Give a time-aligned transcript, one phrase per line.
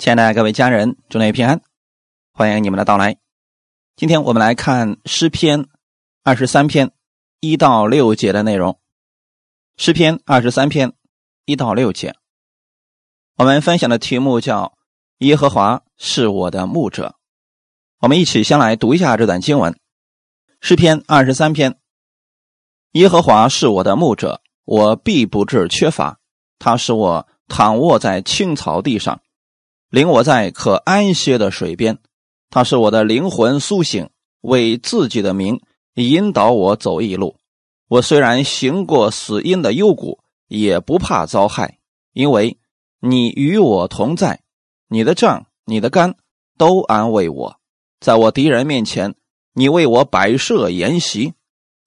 [0.00, 1.60] 亲爱的各位家人，祝您平安，
[2.32, 3.18] 欢迎你们的到来。
[3.96, 5.66] 今天我们来看诗篇
[6.22, 6.92] 二十三篇
[7.38, 8.80] 一到六节的内容。
[9.76, 10.94] 诗篇二十三篇
[11.44, 12.14] 一到六节，
[13.36, 14.72] 我们分享的题目叫
[15.20, 17.16] “耶和华是我的牧者”。
[18.00, 19.78] 我们一起先来读一下这段经文：
[20.62, 21.78] 诗篇二十三篇，
[22.92, 26.18] 耶和华是我的牧者，我必不致缺乏。
[26.58, 29.20] 他使我躺卧在青草地上。
[29.90, 31.98] 领我在可安歇的水边，
[32.48, 34.08] 他是我的灵魂苏醒，
[34.40, 35.60] 为自己的名
[35.94, 37.36] 引导我走一路。
[37.88, 41.80] 我虽然行过死荫的幽谷，也不怕遭害，
[42.12, 42.58] 因为
[43.00, 44.42] 你与我同在，
[44.88, 46.14] 你的杖、你的杆
[46.56, 47.56] 都安慰我。
[47.98, 49.16] 在我敌人面前，
[49.54, 51.34] 你为我摆设筵席，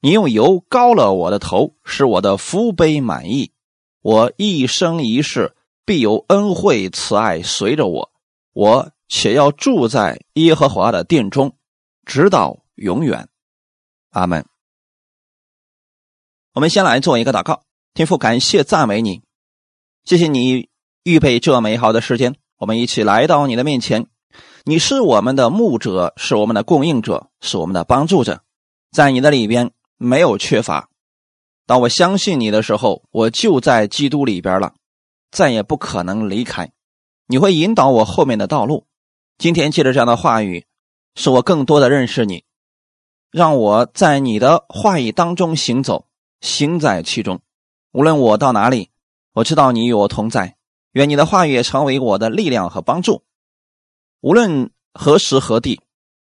[0.02, 3.54] 你用油膏了我的头，使我的福杯满意。
[4.02, 5.56] 我一生一世。
[5.86, 8.12] 必有恩惠慈爱随着我，
[8.54, 11.58] 我且要住在耶和华的殿中，
[12.06, 13.28] 直到永远。
[14.12, 14.46] 阿门。
[16.54, 17.64] 我们先来做一个祷告，
[17.94, 19.24] 天父，感谢赞美你，
[20.06, 20.70] 谢谢你
[21.04, 24.08] 预备这美好的时间，我们一起来到你的面前。
[24.66, 28.44] 你是我们的牧者，是我们的供应者，是我们的帮助者，
[28.92, 30.90] 在你的里边没有缺乏。
[31.66, 34.74] 当我相信你的时候，我就在基督里边了。
[35.34, 36.72] 再也不可能离开，
[37.26, 38.86] 你会引导我后面的道路。
[39.40, 40.68] 今天借着这样的话语，
[41.16, 42.46] 使我更多的认识你，
[43.32, 46.08] 让我在你的话语当中行走，
[46.40, 47.42] 行在其中。
[47.92, 48.92] 无论我到哪里，
[49.34, 50.56] 我知道你与我同在。
[50.92, 53.24] 愿你的话语也成为我的力量和帮助。
[54.22, 55.82] 无论何时何地，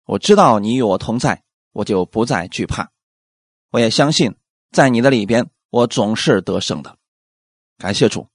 [0.05, 2.93] 我知道你与我同在，我就不再惧怕。
[3.73, 4.37] 我也相信，
[4.71, 6.97] 在你的里边，我总是得胜的。
[7.77, 8.29] 感谢主。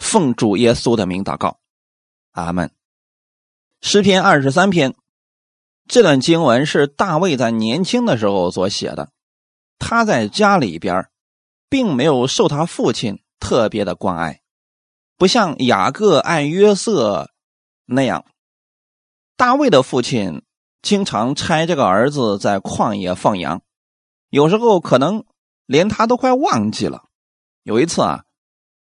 [0.00, 1.60] 奉主耶稣的名祷告，
[2.32, 2.72] 阿门。
[3.80, 4.96] 诗篇二十三篇，
[5.86, 9.12] 这段经文是大卫在年轻的时候所写的。
[9.78, 11.08] 他在家里边，
[11.68, 14.40] 并没有受他父亲特别的关爱，
[15.16, 17.30] 不像雅各爱约瑟
[17.84, 18.24] 那样。
[19.36, 20.42] 大卫的父亲
[20.82, 23.62] 经常差这个儿子在旷野放羊，
[24.30, 25.24] 有时候可能
[25.66, 27.04] 连他都快忘记了。
[27.62, 28.24] 有一次啊，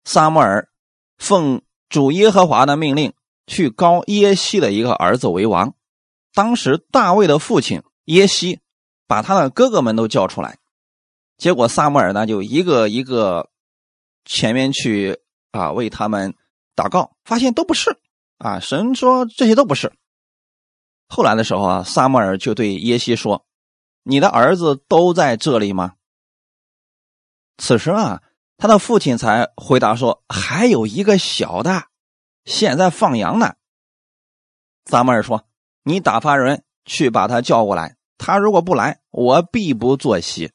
[0.04, 0.68] 撒母耳。
[1.16, 3.12] 奉主耶和华的命令，
[3.46, 5.74] 去高耶西的一个儿子为王。
[6.32, 8.60] 当时大卫的父亲耶西
[9.06, 10.58] 把他的哥哥们都叫出来，
[11.36, 13.50] 结果萨母尔呢就一个一个
[14.24, 15.20] 前面去
[15.52, 16.34] 啊为他们
[16.74, 17.96] 祷告，发现都不是
[18.38, 19.92] 啊，神说这些都不是。
[21.08, 23.46] 后来的时候啊，萨母尔就对耶西说
[24.02, 25.94] ：“你的儿子都在这里吗？”
[27.58, 28.22] 此时啊。
[28.56, 31.84] 他的父亲才回答说：“还有一个小的，
[32.44, 33.54] 现在放羊呢。”
[34.86, 35.46] 撒母耳说
[35.82, 37.96] ：“你打发人去把他叫过来。
[38.16, 40.52] 他如果不来，我必不坐席。”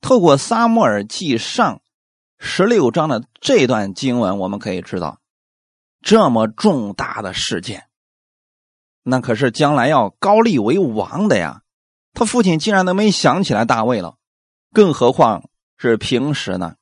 [0.00, 1.80] 透过撒母耳记上
[2.38, 5.20] 十六章的这段经文，我们可以知道，
[6.00, 7.88] 这么重大的事件，
[9.04, 11.62] 那可是将来要高立为王的呀。
[12.14, 14.16] 他父亲竟然都没想起来大卫了，
[14.72, 16.74] 更何况是平时呢？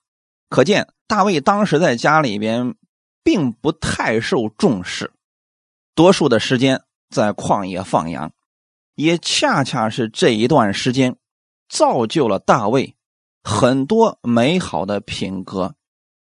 [0.51, 2.75] 可见大卫当时在家里边
[3.23, 5.13] 并不太受重视，
[5.95, 8.33] 多数的时间在旷野放羊，
[8.97, 11.17] 也恰恰是这一段时间
[11.69, 12.97] 造就了大卫
[13.45, 15.77] 很多美好的品格。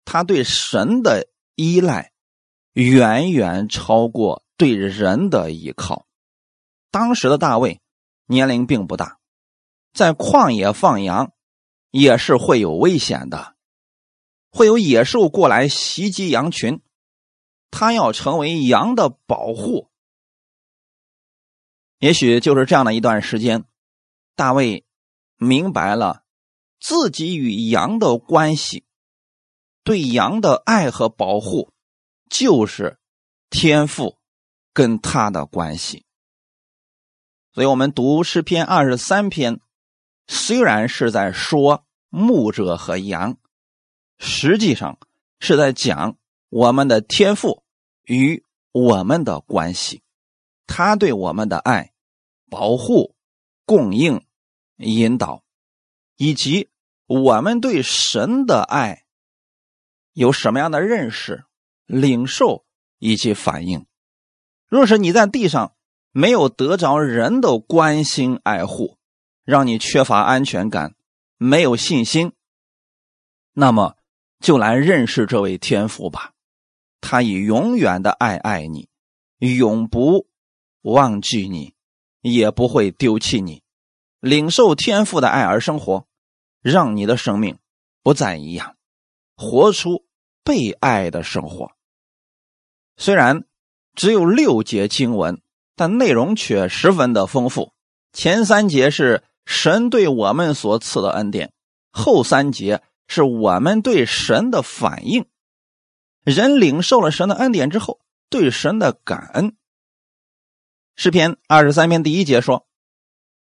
[0.05, 2.13] 他对神的依赖
[2.73, 6.07] 远远超过对人的依靠。
[6.91, 7.81] 当时的大卫
[8.27, 9.19] 年龄并不大，
[9.95, 11.33] 在旷野放羊
[11.91, 13.55] 也是会有危险的。
[14.51, 16.83] 会有野兽过来袭击羊群，
[17.71, 19.89] 他要成为羊的保护。
[21.99, 23.65] 也许就是这样的一段时间，
[24.35, 24.85] 大卫
[25.37, 26.25] 明白了
[26.81, 28.85] 自己与羊的关系，
[29.85, 31.73] 对羊的爱和保护，
[32.29, 32.99] 就是
[33.51, 34.19] 天赋
[34.73, 36.05] 跟他的关系。
[37.53, 39.61] 所以，我们读诗篇二十三篇，
[40.27, 43.37] 虽然是在说牧者和羊。
[44.23, 44.99] 实际上
[45.39, 46.19] 是在讲
[46.51, 47.63] 我们的天赋
[48.05, 50.03] 与我们的关系，
[50.67, 51.95] 他对我们的爱、
[52.51, 53.15] 保护、
[53.65, 54.23] 供应、
[54.77, 55.43] 引导，
[56.17, 56.69] 以及
[57.07, 59.07] 我们对神的爱
[60.13, 61.45] 有什么样的认识、
[61.87, 62.67] 领受
[62.99, 63.87] 以及反应。
[64.69, 65.75] 若是你在地上
[66.13, 68.99] 没有得着人的关心爱护，
[69.45, 70.95] 让你缺乏安全感、
[71.39, 72.35] 没有信心，
[73.55, 73.97] 那么。
[74.41, 76.33] 就来认识这位天父吧，
[77.01, 78.89] 他以永远的爱爱你，
[79.39, 80.27] 永不
[80.83, 81.75] 忘记你，
[82.23, 83.63] 也不会丢弃你。
[84.19, 86.07] 领受天父的爱而生活，
[86.63, 87.59] 让你的生命
[88.03, 88.77] 不再一样，
[89.37, 90.05] 活出
[90.43, 91.73] 被爱的生活。
[92.97, 93.45] 虽然
[93.95, 95.41] 只有六节经文，
[95.77, 97.73] 但内容却十分的丰富。
[98.13, 101.53] 前三节是神对我们所赐的恩典，
[101.91, 105.27] 后三节是我们对神的反应。
[106.23, 109.57] 人领受了神的恩典之后，对神的感恩。
[110.95, 112.67] 诗篇二十三篇第一节说。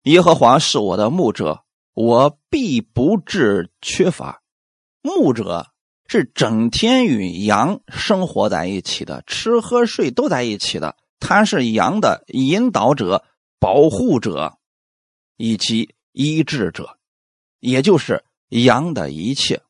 [0.04, 1.63] 耶和华是我的牧者，
[1.96, 4.44] 我必不致缺乏。
[5.02, 5.72] 牧者
[6.06, 10.96] 是整天与羊生活在一起的，吃喝睡都在一起的。
[11.19, 13.25] 他是羊的引导者、
[13.60, 14.60] 保护者
[15.38, 17.00] 以及医治者，
[17.60, 18.24] 也就是
[18.63, 19.62] 羊的一切。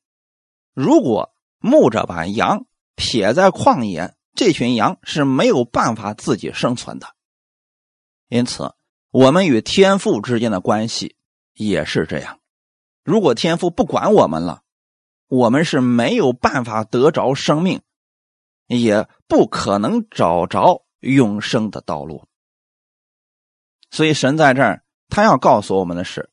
[0.73, 2.65] 如果牧者把羊
[2.95, 7.07] 撇在旷野，这群羊是没有办法自己生存的。
[8.27, 8.73] 因此。
[9.11, 11.15] 我们与天父之间的关系
[11.53, 12.41] 也是这样。
[13.01, 14.63] 如果天父不管我们了，
[15.29, 17.81] 我们是没有办法得着生命，
[18.67, 22.27] 也不可能找着永生的道路。
[23.89, 26.29] 所以，神在这儿，他要告诉我们的是，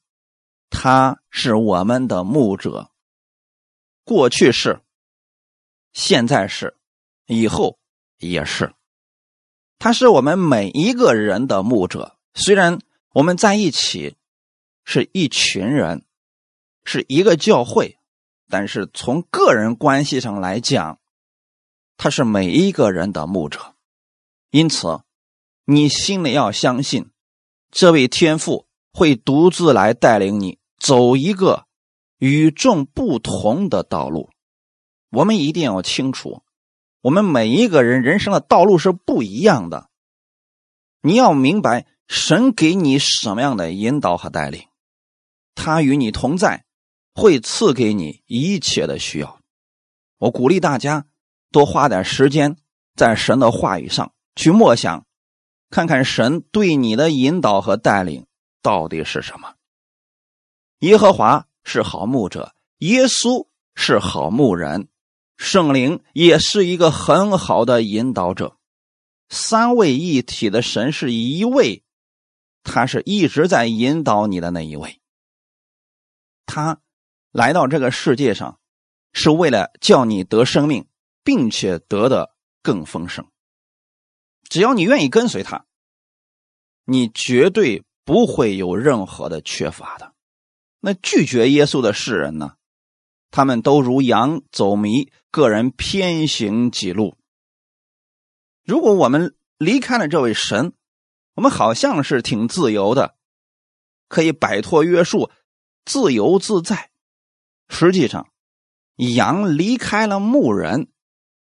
[0.73, 2.91] 他是我们的牧者，
[4.05, 4.81] 过去是，
[5.93, 6.77] 现在是，
[7.27, 7.79] 以后
[8.17, 8.75] 也是。
[9.79, 12.17] 他是我们每一个人的牧者。
[12.35, 12.81] 虽然
[13.13, 14.17] 我们在一起
[14.85, 16.05] 是一群人，
[16.85, 17.99] 是一个教会，
[18.49, 20.99] 但是从个人关系上来讲，
[21.99, 23.75] 他是每一个人的牧者。
[24.51, 25.03] 因此，
[25.67, 27.11] 你心里要相信，
[27.71, 31.67] 这位天父会独自来带领你走一个
[32.19, 34.31] 与众不同的道路。
[35.11, 36.43] 我们一定要清楚，
[37.01, 39.89] 我们每一个人人生的道路是不一样的。
[41.01, 41.87] 你要明白。
[42.09, 44.69] 神给你什么样的引导和带领，
[45.55, 46.67] 他与你同在，
[47.15, 49.41] 会赐给你一切的需要。
[50.19, 51.07] 我鼓励大家
[51.51, 52.59] 多花点时间
[52.97, 55.07] 在神的话语上去默想，
[55.71, 58.27] 看看神对你的引导和带领
[58.61, 59.55] 到底是什么。
[60.83, 63.47] 耶和华是好牧者，耶稣
[63.77, 64.89] 是好牧人，
[65.37, 68.57] 圣灵也是一个很好的引导者。
[69.29, 71.85] 三位一体的神是一位。
[72.65, 75.01] 他是一直在引导你的那一位。
[76.47, 76.81] 他
[77.31, 78.59] 来到这个世界上，
[79.13, 80.89] 是为了叫你得生命，
[81.23, 83.29] 并且得的更丰盛。
[84.49, 85.65] 只要你愿意跟随他，
[86.85, 90.12] 你绝对不会有任何的缺乏的。
[90.85, 92.57] 那拒绝耶稣的世人呢？
[93.31, 97.17] 他们都如羊走迷，个人偏行己路。
[98.65, 100.73] 如果我们离开了这位神，
[101.35, 103.15] 我们好像是挺自由的，
[104.09, 105.31] 可以摆脱约束，
[105.85, 106.91] 自由自在。
[107.69, 108.29] 实际上，
[108.97, 110.89] 羊离开了牧人，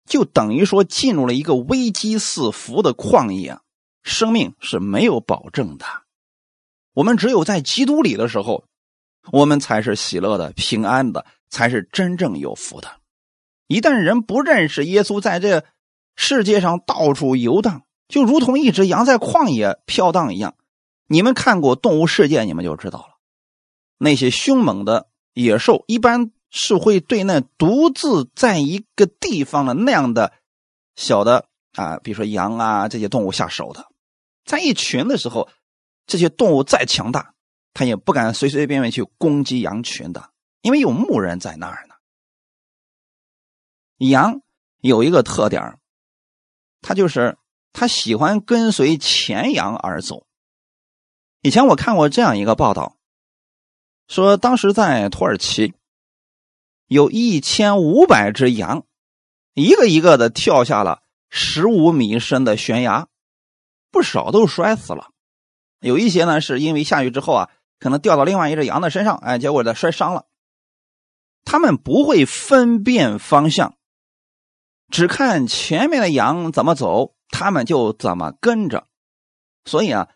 [0.07, 3.61] 就等于说进入了一个危机四伏的旷野，
[4.03, 5.85] 生命是没有保证的。
[6.95, 8.65] 我们只有在基督里的时候，
[9.33, 12.89] 我们才是喜乐的、平安的，才是真正有福的。
[13.67, 15.65] 一旦人不认识耶稣，在这
[16.17, 17.83] 世界上到处游荡。
[18.09, 20.57] 就如同一只羊在旷野飘荡一样，
[21.07, 23.19] 你们看过《动物世界》，你们就知道了。
[23.99, 30.33] 那些凶猛的野兽一般是会对那独自在一个地方的那样的
[30.97, 31.45] 小的
[31.75, 33.87] 啊，比如说羊啊这些动物下手的。
[34.47, 35.51] 在一群的时候，
[36.07, 37.35] 这些动物再强大，
[37.79, 40.31] 他也不敢随随便便去攻击羊群的，
[40.63, 41.95] 因为有牧人在那儿呢。
[43.99, 44.43] 羊
[44.81, 45.79] 有一个特点
[46.81, 47.39] 它就是。
[47.71, 50.27] 他喜欢跟随前羊而走。
[51.43, 52.97] 以前我看过这样一个报道，
[54.09, 55.75] 说当时在土耳其，
[56.87, 58.85] 有一千五百只羊，
[59.53, 63.07] 一个一个的跳下了十五米深的悬崖，
[63.93, 65.11] 不少都摔死了。
[65.79, 70.27] 有一些呢，是因为下雨之后啊，可能掉到另外一只羊的身上，哎，结果他摔伤了。
[71.45, 73.77] 他们不会分辨方向，
[74.91, 77.15] 只看前面的羊怎么走。
[77.31, 78.87] 他们就怎么跟着，
[79.67, 80.09] 所以啊，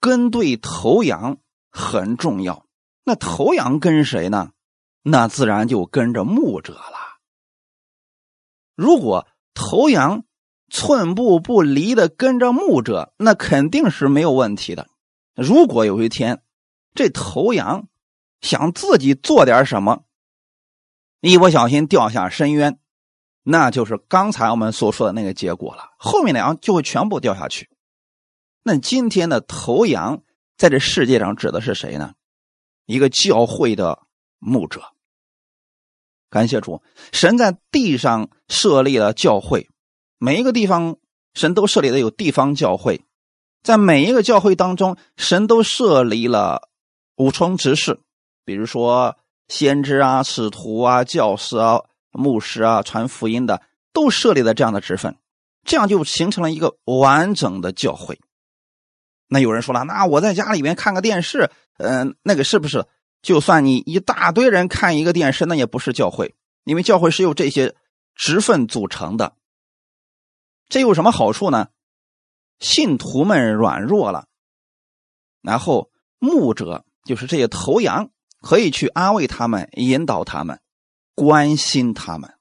[0.00, 1.38] 跟对头羊
[1.70, 2.66] 很重要。
[3.04, 4.50] 那头羊跟谁呢？
[5.04, 7.20] 那自然就跟着牧者了。
[8.74, 10.24] 如果头羊
[10.68, 14.88] 寸步不离的跟着牧者，那肯定是没有问题的。
[15.36, 16.42] 如果有一天
[16.94, 17.88] 这头羊
[18.40, 20.04] 想自己做点什么，
[21.20, 22.78] 一不小心掉下深渊，
[23.42, 25.90] 那就是刚才我们所说的那个结果了。
[25.98, 27.70] 后面的羊就会全部掉下去。
[28.62, 30.22] 那今天的头羊
[30.56, 32.14] 在这世界上指的是谁呢？
[32.86, 34.02] 一个教会的
[34.38, 34.82] 牧者。
[36.30, 36.82] 感谢主，
[37.12, 39.68] 神在地上设立了教会，
[40.18, 40.96] 每一个地方
[41.34, 43.04] 神都设立的有地方教会，
[43.62, 46.70] 在每一个教会当中，神都设立了
[47.22, 48.00] 五重职事，
[48.44, 53.62] 比如说先知啊、使徒啊、教师啊、牧师啊、传福音的，
[53.92, 55.16] 都设立了这样的职分，
[55.62, 58.18] 这样就形成了一个完整的教会。
[59.28, 61.48] 那有人说了，那我在家里面看个电视，
[61.78, 62.86] 嗯，那个是不是？
[63.22, 67.76] 就算你一大堆人看一个电视，那也不是教会，因为教会是由这些
[68.16, 69.36] 职分组成的。
[70.68, 71.68] 这有什么好处呢？
[72.58, 74.26] 信徒们软弱了，
[75.40, 80.60] 然后牧者就是这些头羊，可以去安慰他们、引导他们、
[81.14, 82.32] 关心他们。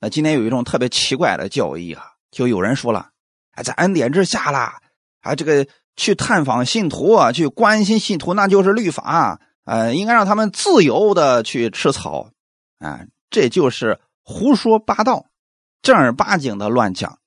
[0.00, 3.10] 那今天有一种特别奇怪的教义啊，就有人说了
[3.52, 4.80] ：“哎，在恩典之下啦，
[5.20, 12.30] 啊，这个去探访信徒啊，去关心信徒，那就是律法。”呃，应该让他们自由的去吃草，
[12.78, 15.26] 啊，这就是胡说八道，
[15.80, 17.18] 正儿八经的乱讲。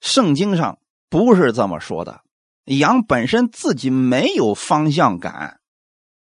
[0.00, 0.78] 圣经上
[1.10, 2.22] 不是这么说的，
[2.66, 5.60] 羊本身自己没有方向感，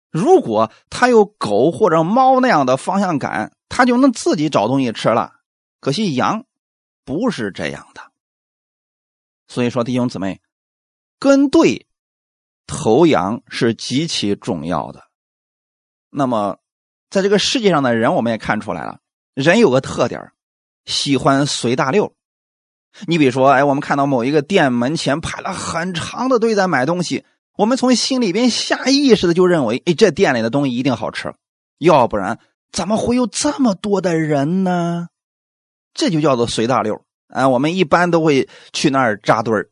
[0.10, 5.34] 如果它有狗或者猫那样的方向感，它就能自己找东西吃了。
[5.80, 6.46] 可惜羊
[7.04, 8.02] 不是这样的，
[9.48, 10.42] 所以说弟兄姊妹，
[11.20, 11.84] 跟对。
[12.70, 15.08] 头羊是极其重要的。
[16.10, 16.60] 那么，
[17.10, 19.00] 在这个世界上的人，我们也看出来了，
[19.36, 20.34] 人有个特点
[20.84, 22.17] 喜欢随大溜。
[23.06, 27.24] 你比如说，哎，我们看到某一个店门前排了很长的队在买东西，
[27.56, 31.34] 我们从心里边下意识的就认为，哎，这店里的东西一定好吃，
[31.78, 32.40] 要不然
[32.72, 35.08] 怎么会有这么多的人呢？
[35.94, 37.02] 这就叫做随大溜。
[37.28, 39.70] 啊，我们一般都会去那儿扎堆儿。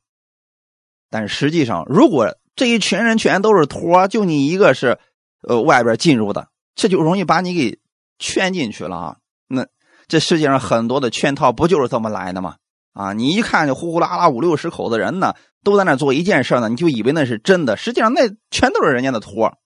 [1.10, 5.00] 但实际上，如果这一群人全都是托，就你一个是，
[5.48, 7.80] 呃，外边进入的，这就容易把你给
[8.20, 9.18] 圈进去了啊。
[9.48, 9.68] 那
[10.08, 12.56] 这世界上很多的圈套不就是这么来的吗？
[12.96, 19.58] 啊，你一看就呼呼啦啦五六十口子人呢，都在那做一件事呢，你就以为那是真的，实际上那全都是人家的托。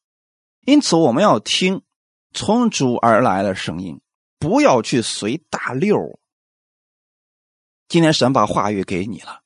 [0.65, 1.83] 因此，我们要听
[2.33, 4.01] 从主而来的声音，
[4.39, 6.19] 不要去随大溜。
[7.87, 9.41] 今天神把话语给你了，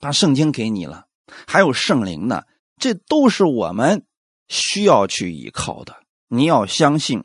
[0.00, 1.06] 把圣经给你了。
[1.46, 2.44] 还有圣灵呢，
[2.78, 4.06] 这都是我们
[4.48, 6.02] 需要去依靠的。
[6.28, 7.24] 你要相信，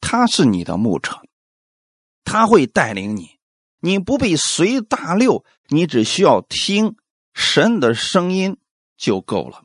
[0.00, 1.22] 他是你的牧者，
[2.22, 3.37] 他会带领你。
[3.80, 6.96] 你不必随大溜，你只需要听
[7.34, 8.56] 神的声音
[8.96, 9.64] 就够了。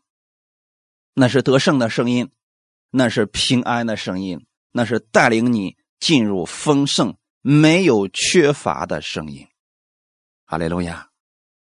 [1.13, 2.29] 那是得胜的声音，
[2.91, 9.47] 那是平安的声音，那是带领你进入丰盛、没有缺乏的声音。
[10.45, 11.09] 哈利路亚！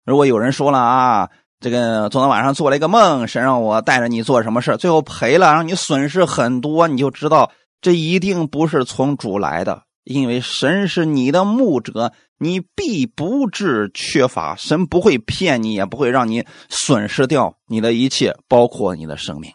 [0.03, 1.29] 如果有人说了啊。
[1.61, 7.51] 这个昨天晚上做了一个梦，神让我带着你做什么事最后赔了，让你损失很多，你就知道
[7.81, 19.53] 这一定不是从主来的，因为神是你的牧者，你必不至缺乏，神不会骗你，也不会让你损失掉你的一切，包括你的生命。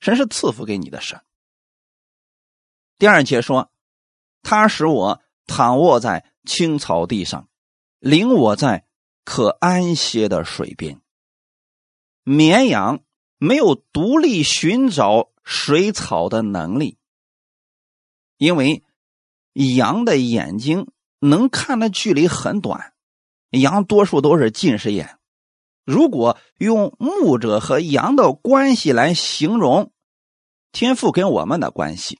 [0.00, 1.20] 神是赐福给你的神。
[2.98, 3.70] 第二节说，
[4.42, 7.48] 他使我躺卧在青草地上，
[8.00, 8.86] 领我在
[9.24, 11.00] 可安歇的水边。
[12.24, 13.04] 绵羊
[13.38, 16.98] 没有独立寻找水草的能力，
[18.36, 18.82] 因为
[19.56, 20.86] 羊的眼睛
[21.18, 22.92] 能看的距离很短，
[23.50, 25.18] 羊多数都是近视眼。
[25.84, 29.92] 如果用牧者和羊的关系来形容
[30.72, 32.18] 天赋跟我们的关系，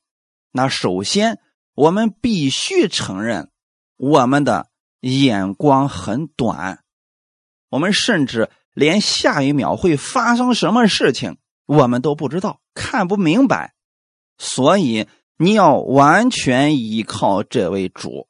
[0.51, 1.39] 那首先
[1.75, 3.51] 我们必须承认
[3.97, 4.69] 我们的
[5.01, 6.83] 眼光很短，
[7.69, 8.51] 我们甚至。
[8.77, 13.73] 连下一秒会发生什么事情，我们都不知道，看不明白，
[14.37, 18.29] 所以你要完全依靠这位主。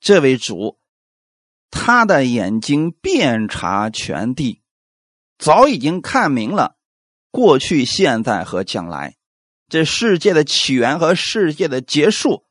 [0.00, 0.78] 这位主，
[1.70, 4.62] 他的眼睛遍察全地，
[5.38, 6.76] 早已经看明了
[7.30, 9.16] 过去、现在和将来，
[9.68, 12.46] 这世界的起源和世界的结束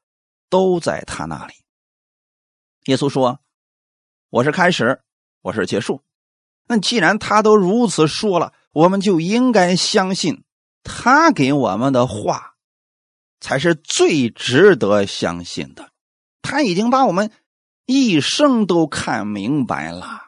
[0.49, 1.53] 都在他那里。
[2.85, 3.39] 耶稣说
[4.29, 5.01] ：“我是开始，
[5.41, 6.03] 我是结束。”
[6.67, 10.43] 那既然他都如此说了，我们就应该相信
[10.83, 12.48] 他给我们的话
[13.39, 15.91] 才是最值得相信的。
[16.41, 17.31] 他已经把我们
[17.85, 20.21] 一生都看明白了，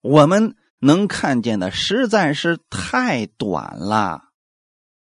[0.00, 4.24] 我们能看见的实在是太短了。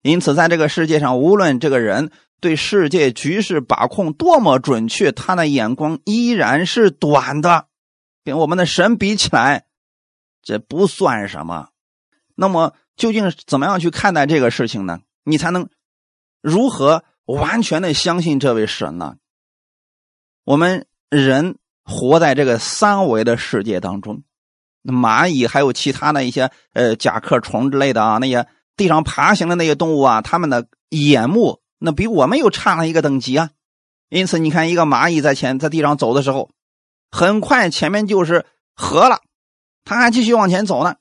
[0.01, 7.67] 因此，在这个世界上，无论这个人对世界局势把控多么准确，他的眼光依然是短的，
[8.23, 9.65] 跟我们的神比起来，
[10.41, 11.69] 这不算什么。
[12.35, 14.99] 那么，究竟怎么样去看待这个事情呢？
[15.23, 15.69] 你才能
[16.41, 19.17] 如何完全的相信这位神呢？
[20.43, 24.23] 我们人活在这个三维的世界当中，
[24.83, 31.61] 蚂蚁还有其他的一些呃甲壳虫之类的啊，那些地上爬行的那些动物啊，它们的眼目。
[31.79, 33.51] 那比我们又差了一个等级啊！
[34.09, 36.49] 因此，你看一个蚂蚁在前在地上走的时候，
[37.11, 39.21] 很快前面就是河了，
[39.83, 40.95] 它还继续往前走呢。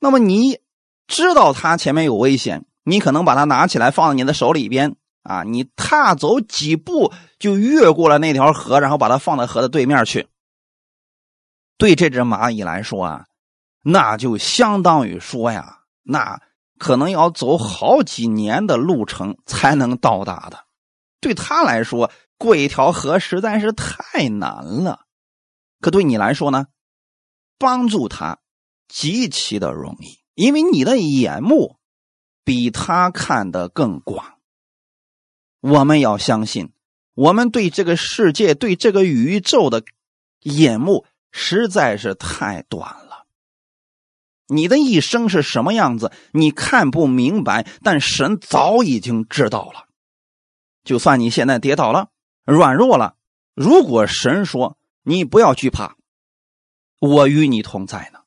[0.00, 0.58] 那么你
[1.06, 10.28] 知道它前面有危险，你可能把它拿起来放在你的手里边啊，你踏走几步就越过了那条河，然后把它放到河的对面去。
[11.76, 13.26] 对这只蚂蚁来说啊，
[13.82, 16.40] 那就相当于说呀，那。
[16.76, 20.64] 可能要走好几年的路程才能到达的，
[21.20, 25.06] 对他来说过一条河实在是太难了。
[25.80, 26.66] 可对你来说呢？
[27.58, 28.40] 帮助他
[28.88, 31.78] 极其的容易，因为你的眼目
[32.44, 34.40] 比他看得更广。
[35.66, 36.72] 我们要相信，
[37.14, 39.82] 我们对这个世界、对这个宇宙的
[40.42, 43.24] 眼目实在是太短了。
[44.46, 46.12] 你的一生是什么样子？
[46.32, 49.86] 你看不明白，但神早已经知道了。
[50.84, 52.10] 就算你现在跌倒了、
[52.44, 53.16] 软弱了，
[53.54, 55.96] 如果神说你不要惧怕，
[57.00, 58.18] 我与你同在呢，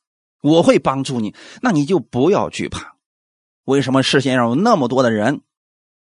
[0.41, 2.95] 我会帮助你，那你就不要惧怕。
[3.63, 5.41] 为什么世界上有那么多的人，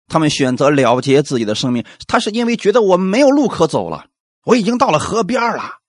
[0.10, 1.86] 他们选择了结自己的生命？
[2.08, 4.08] 他是因为觉得我没有路可走了，
[4.44, 5.80] 我已经到了河边了。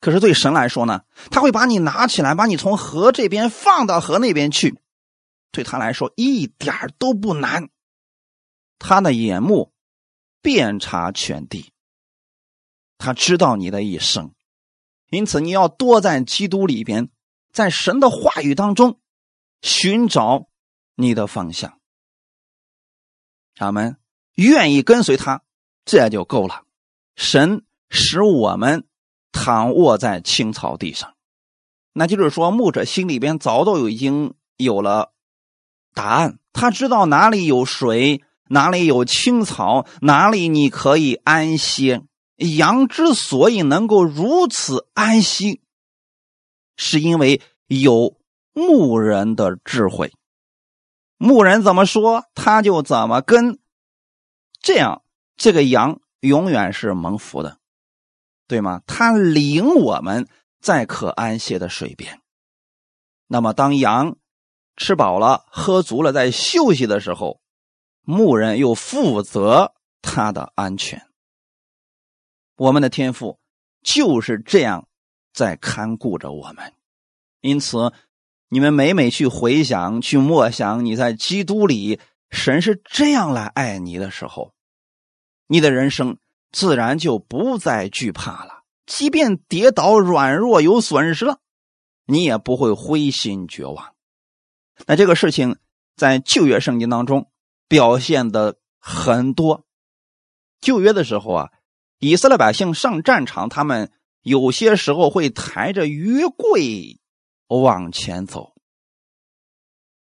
[0.00, 4.78] 可是对神来说呢，他会把你拿起来，把你从河这边放到河那边去，
[5.50, 7.68] 对他来说一点都不难。
[8.78, 9.72] 他的眼目
[10.40, 11.72] 遍察全地，
[12.96, 14.32] 他知道你的一生，
[15.10, 17.10] 因此你要多在基督里边，
[17.52, 19.00] 在神的话语当中
[19.62, 20.46] 寻找
[20.94, 21.77] 你的方向。
[23.58, 23.96] 他们
[24.34, 25.42] 愿意跟随他，
[25.84, 26.62] 这就够了。
[27.16, 28.84] 神使我们。
[29.30, 31.14] 躺卧在青草地上，
[31.92, 35.12] 那就是说，牧者心里边早都已经有了
[35.94, 36.38] 答案。
[36.52, 42.02] 他知道哪里有水，哪里有青草，哪里你可以安歇。
[42.36, 45.60] 羊之所以能够如此安息，
[46.76, 48.16] 是因为有
[48.54, 50.10] 牧人的智慧。
[51.18, 53.58] 牧人怎么说，他就怎么跟，
[54.60, 55.02] 这样
[55.36, 57.58] 这个羊永远是蒙福的。
[58.46, 58.80] 对吗？
[58.86, 60.26] 他领我们
[60.58, 62.22] 在可安歇的水边。
[63.26, 64.16] 那么，当羊
[64.74, 67.42] 吃饱了、喝足了，在休息的时候，
[68.00, 71.06] 牧人又负责他的安全。
[72.56, 73.38] 我们的天赋
[73.82, 74.88] 就是这样
[75.34, 76.72] 在看顾着我们。
[77.40, 77.92] 因此，
[78.48, 84.52] 你们每每去回想、去默想，你在基督里，神是这样来爱你的时候，
[85.46, 86.18] 你的人生。
[86.50, 88.62] 自然就不再惧怕了。
[88.86, 91.40] 即便跌倒、软弱、有损失了，
[92.06, 93.92] 你也不会灰心绝望。
[94.86, 95.58] 那这个事情
[95.94, 97.30] 在旧约圣经当中
[97.68, 99.66] 表现的很多。
[100.58, 101.50] 旧约的时候啊，
[101.98, 106.98] 以色列百姓上战场，他们有些时候会抬着约柜
[107.48, 108.54] 往前走。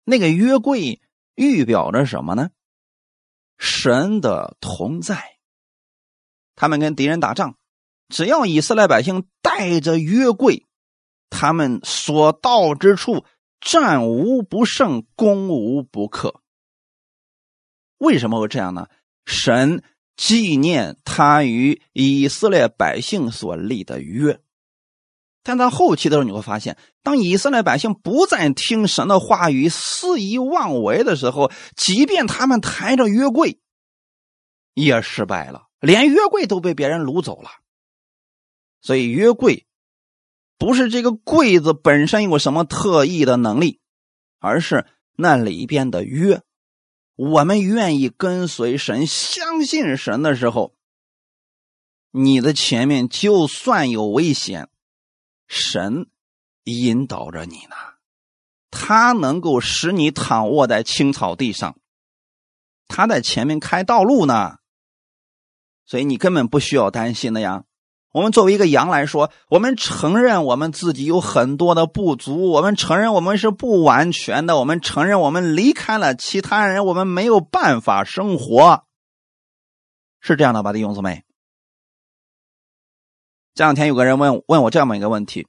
[0.05, 1.01] 那个约柜
[1.35, 2.51] 预表着什么呢？
[3.59, 5.39] 神的同在。
[6.57, 7.57] 他们跟敌人打仗，
[8.09, 10.67] 只要以色列百姓带着约柜，
[11.31, 13.25] 他们所到之处
[13.61, 16.43] 战无不胜，攻无不克。
[17.99, 18.89] 为什么会这样呢？
[19.27, 19.85] 神
[20.17, 24.41] 纪念他与以色列百姓所立的约。
[25.43, 33.59] 但到后期的时候，你会发现，当以色列百姓不再听神的话语，肆意妄为的时候，即便他们抬着约柜，
[34.75, 35.69] 也失败了。
[35.81, 37.49] 连约柜都被别人掳走了，
[38.83, 39.67] 所以约柜
[40.59, 43.81] 不是这个柜子本身有什么特异的能力，
[44.41, 46.43] 而是那里边的约。
[47.17, 50.75] 我们愿意跟随神、相信神的时候，
[52.11, 54.70] 你的前面就算有危险，
[55.53, 56.07] 神
[56.63, 57.75] 引导着你呢，
[58.71, 61.77] 他能够使你躺卧在青草地上，
[62.87, 64.59] 他在前面开道路呢。
[65.85, 67.65] 所以你根本不需要担心的呀。
[68.13, 78.85] 我们作为一个羊来说，我们承认我们自己有很多的不足，我们承认我们是不完全的，我们承认我们离开了其他人，我们没有办法生活。
[80.21, 81.25] 是这样的吧，弟兄姊妹？
[83.55, 85.47] 这两天有个人问问我这么一个问题，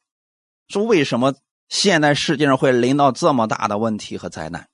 [0.67, 1.35] 说为什么
[1.69, 4.67] 现在世界上会临到这么大的问题和灾难？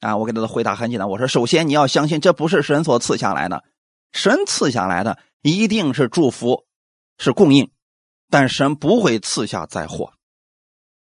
[0.00, 3.64] 啊，我给他的回答很简单，我说：首先你要相信这不是神所赐下来的，
[4.12, 6.64] 神赐下来的一定是祝福，
[7.18, 7.70] 是供应，
[8.30, 10.14] 但神不会赐下灾祸，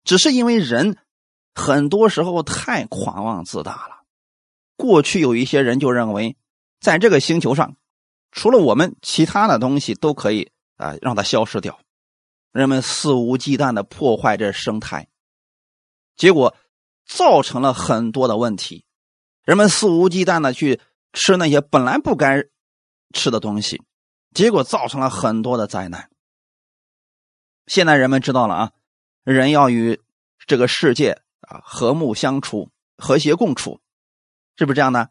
[0.04, 0.98] 只是因为人
[1.56, 4.04] 很多时候太狂妄自大了。
[4.76, 6.38] 过去有一些人就认为，
[6.80, 7.76] 在这个星球上，
[8.32, 10.52] 除了我们，其他的东西都可以。
[10.78, 11.80] 啊，让它消失掉，
[12.52, 15.08] 人们肆无忌惮的破坏这生态，
[16.16, 16.56] 结果
[17.06, 18.86] 造成了很多的问题。
[19.44, 20.80] 人们肆无忌惮的去
[21.14, 22.44] 吃那些本来不该
[23.14, 23.82] 吃的东西，
[24.34, 26.10] 结果造成了很多的灾难。
[27.66, 28.72] 现在人们知道了啊，
[29.24, 30.02] 人要与
[30.46, 33.82] 这个世界啊和睦相处、和谐共处，
[34.58, 35.10] 是不是这样的？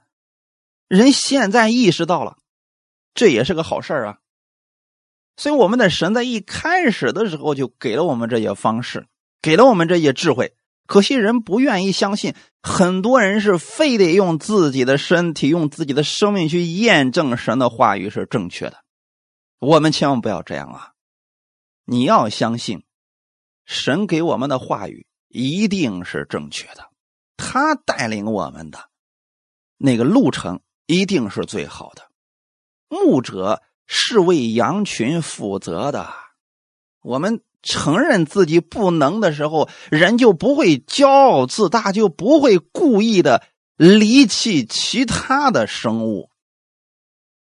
[0.89, 2.39] 人现在意识到了，
[3.15, 4.21] 这也是个好事啊。
[5.39, 9.07] 所以，我们的神在一开始的时候就给了我们这些方式，
[9.43, 10.55] 给了我们这些智慧。
[10.87, 18.83] 可惜人不愿意相信，很多人是非得用自己的身体、用自己的生命去验证神的话语是正确的。
[19.59, 20.93] 我们千万不要这样啊！
[21.85, 22.85] 你要相信，
[23.67, 26.89] 神给我们的话语一定是正确的，
[27.37, 28.89] 他带领我们的
[29.77, 32.11] 那个路程一定是最好的。
[32.89, 33.63] 牧者。
[33.87, 36.13] 是为羊群负责的。
[37.03, 43.43] 我们承认自己不能的时候，人就不会骄傲自大，就不会故意的
[43.77, 46.31] 离弃其他的生物。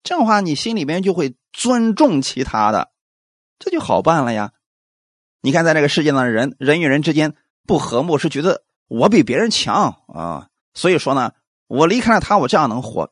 [0.03, 2.91] 这样的话，你心里边就会尊重其他的，
[3.59, 4.53] 这就好办了呀。
[5.41, 7.35] 你看，在这个世界上人，人与人之间
[7.67, 11.33] 不和睦，是觉得我比别人强啊，所以说呢，
[11.67, 13.11] 我离开了他，我这样能活。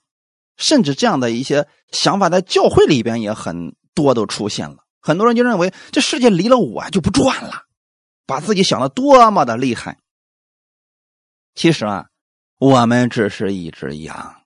[0.58, 4.78] 甚至这样的一些想法在教会里边也很多都出现了。
[5.00, 7.64] 很多人就认为这世界离了我就不转了，
[8.26, 10.00] 把自己想的多么的厉害。
[11.56, 12.08] 其实啊，
[12.60, 14.42] 我们只是一只羊，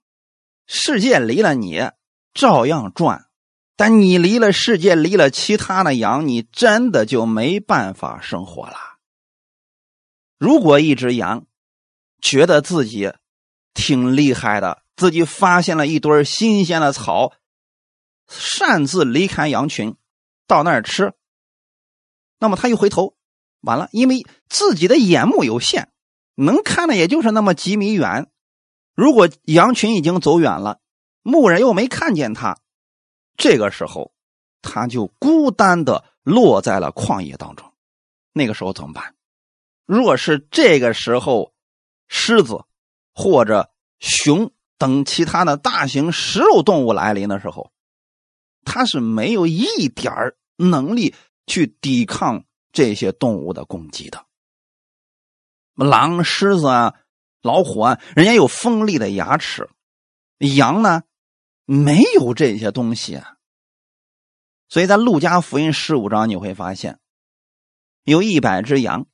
[0.67, 1.89] 世界离了你
[2.33, 3.25] 照样转，
[3.75, 8.77] 但你离了世界，离了其他的羊，你真的就没办法生活了。
[10.37, 11.45] 如果一只羊
[12.21, 13.11] 觉得自己
[13.73, 17.33] 挺厉害的，自己发现了一堆新鲜的草，
[18.27, 19.95] 擅自离开羊群，
[20.47, 21.13] 到那儿吃。
[22.39, 23.15] 那么他一回头，
[23.61, 25.91] 完了，因为自己的眼目有限，
[26.35, 28.31] 能看的也就是那么几米远。
[28.95, 30.79] 如果羊群已经走远了，
[31.23, 32.59] 牧人又没看见他，
[33.37, 34.11] 这个时候
[34.61, 37.73] 他就孤单的落在了旷野当中。
[38.33, 39.15] 那个时候怎么办？
[39.85, 41.53] 若是这个时候，
[42.07, 42.63] 狮子
[43.13, 44.53] 或者熊。
[44.81, 47.71] 等其他的大型食肉动物来临的时候，
[48.65, 50.11] 它是没有一点
[50.55, 51.13] 能力
[51.45, 54.25] 去抵抗这些动物的攻击的。
[55.75, 56.95] 狼、狮子啊、
[57.43, 59.69] 老虎啊，人家有锋利的牙齿，
[60.39, 61.03] 羊呢
[61.65, 63.35] 没有这些东西啊。
[64.67, 66.99] 所以在路加福音十五章你会发现，
[68.03, 69.05] 有一百只羊，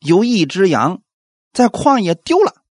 [0.00, 1.00] 有一只羊
[1.54, 2.63] 在旷野丢了。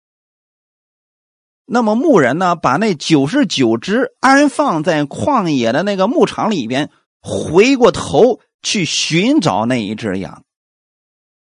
[1.73, 10.43] 那么牧人呢，把那九十九只安放在旷野的那个牧场里边，回过头去寻找那一只羊。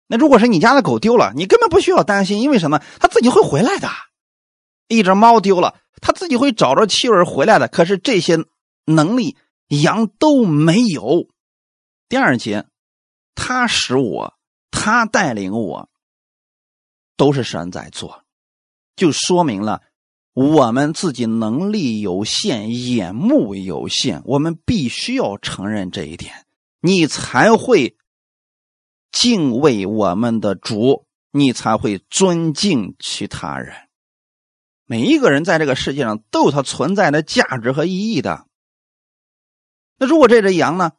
[0.08, 2.82] 那如果是你家的狗丢了，你根本不需要担心，因为什么？
[2.98, 3.88] 它自己会回来的。
[4.88, 7.68] 一只猫丢了，它自己会找着气味回来的。
[7.68, 8.36] 可是这些
[8.84, 9.36] 能力，
[9.68, 11.28] 羊都没有。
[12.08, 12.66] 第二节，
[13.36, 14.34] 他使我，
[14.72, 15.88] 他带领我，
[17.16, 18.24] 都是神在做，
[18.96, 19.82] 就说明了。
[20.36, 26.44] 我们自己能力有限，眼目有限，我们必须要承认这一点，
[26.82, 27.96] 你才会
[29.10, 33.88] 敬畏我们的主，你才会尊敬其他人。
[34.84, 38.46] 每一个人在这个世界上都有他存在的价值和意义的。
[39.96, 40.92] 那如果这只羊呢？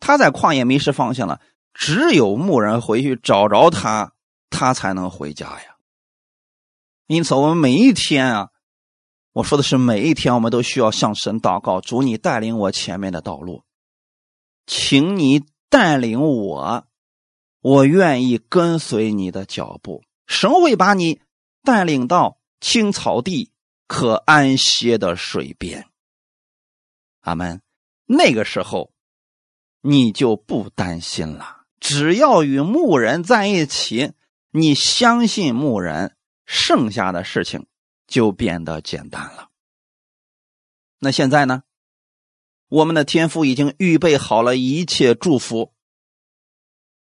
[0.00, 1.40] 他在旷野迷失方向了，
[1.72, 4.12] 只有牧人回去找着他，
[4.50, 5.73] 他才能回家呀。
[7.06, 8.50] 因此，我们每一天啊，
[9.32, 13.62] 我说的是每一天，我们都需要向神祷告：主，你带领我前面的道路，
[14.66, 16.86] 请你带领我，
[17.60, 20.02] 我愿意跟随你的脚步。
[20.26, 21.20] 神会把你
[21.62, 23.50] 带领到青草地、
[23.86, 25.86] 可安歇的水边。
[27.20, 27.60] 阿门。
[28.06, 28.92] 那个时候，
[29.82, 31.64] 你就不担心了。
[31.80, 34.12] 只要与牧人在一起，
[34.50, 36.16] 你相信牧人。
[36.44, 37.66] 剩下的事情
[38.06, 39.50] 就变得简单了。
[40.98, 41.62] 那现在呢？
[42.68, 45.72] 我们的天父已经预备好了一切祝福。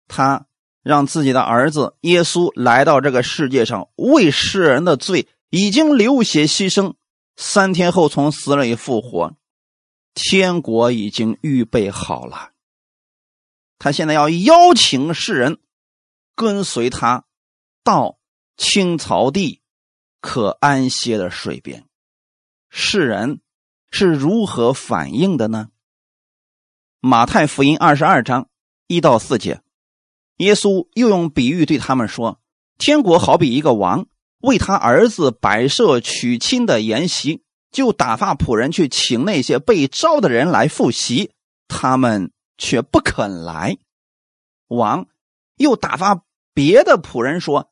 [0.06, 0.46] 他
[0.82, 6.94] 让自己的儿子耶稣来到这个世界上，为世人的罪已经流血牺牲，
[7.36, 9.36] 三天后从死里复活。
[10.14, 12.52] 天国已经预备好了，
[13.78, 15.58] 他现在要邀请世人
[16.34, 17.24] 跟随他
[17.82, 18.15] 到
[18.56, 19.60] 青草地
[20.20, 21.84] 可安歇的水边。
[22.70, 23.40] 世人
[23.90, 25.68] 是如何反应的呢？
[27.00, 28.48] 马太福音二十二章
[28.86, 29.62] 一到四节，
[30.36, 32.40] 耶稣又用比喻对他们说
[32.78, 34.06] ：“天国好比一个王
[34.40, 37.42] 为他儿子摆设娶亲的筵席。”
[37.72, 41.32] 就打发仆人去请那些被招的人来复习，
[41.68, 43.76] 他们却不肯来。
[44.68, 45.08] 王
[45.56, 46.22] 又打发
[46.54, 47.70] 别的仆人说：“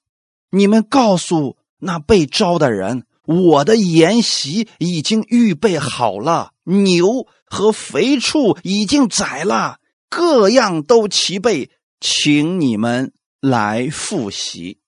[0.54, 14.78] 你们告诉那被招的人，我的筵席已经预备好了，牛和肥畜已经宰了，各样都齐备，请你们来复习。”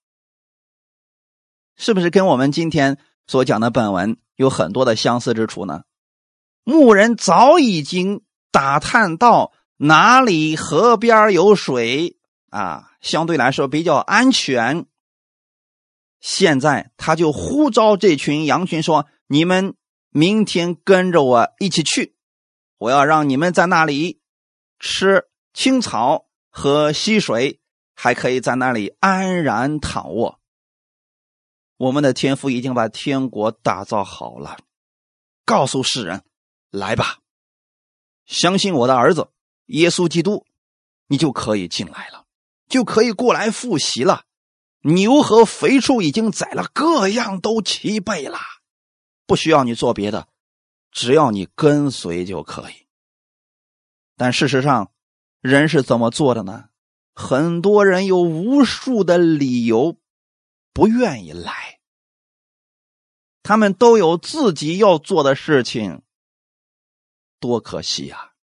[1.75, 4.15] 是不是跟我们今天所讲的本文？
[4.37, 5.81] 有很多的相似之处呢。
[6.63, 12.15] 牧人早已经打探到哪里河边有水
[12.51, 14.85] 啊，相对来说比较安全。
[16.27, 19.77] 现在他就呼召这群羊群说：“你们
[20.09, 22.17] 明天跟着我一起去，
[22.77, 24.19] 我要让你们在那里
[24.77, 27.61] 吃青草和溪水，
[27.95, 30.41] 还可以在那里安然躺卧。”
[31.79, 34.57] 我们的天父已经把天国打造好了，
[35.45, 36.25] 告诉世人
[36.69, 37.19] ：“来吧，
[38.25, 39.29] 相信我的儿子
[39.67, 40.45] 耶稣基督，
[41.07, 42.25] 你就可以进来了，
[42.67, 44.25] 就可以过来复习了。
[44.95, 48.39] 牛和肥畜已经宰了，各样都齐备了，
[49.25, 50.27] 不需要你做别的，
[50.91, 52.87] 只要你跟随就可以。
[54.15, 54.91] 但事实上，
[55.41, 56.69] 人是怎么做的呢？
[57.13, 59.97] 很多人有无数的理由。”
[60.77, 61.79] 不愿意来，
[63.41, 66.03] 他们都有自己要做的事情，
[67.39, 68.33] 多可惜呀！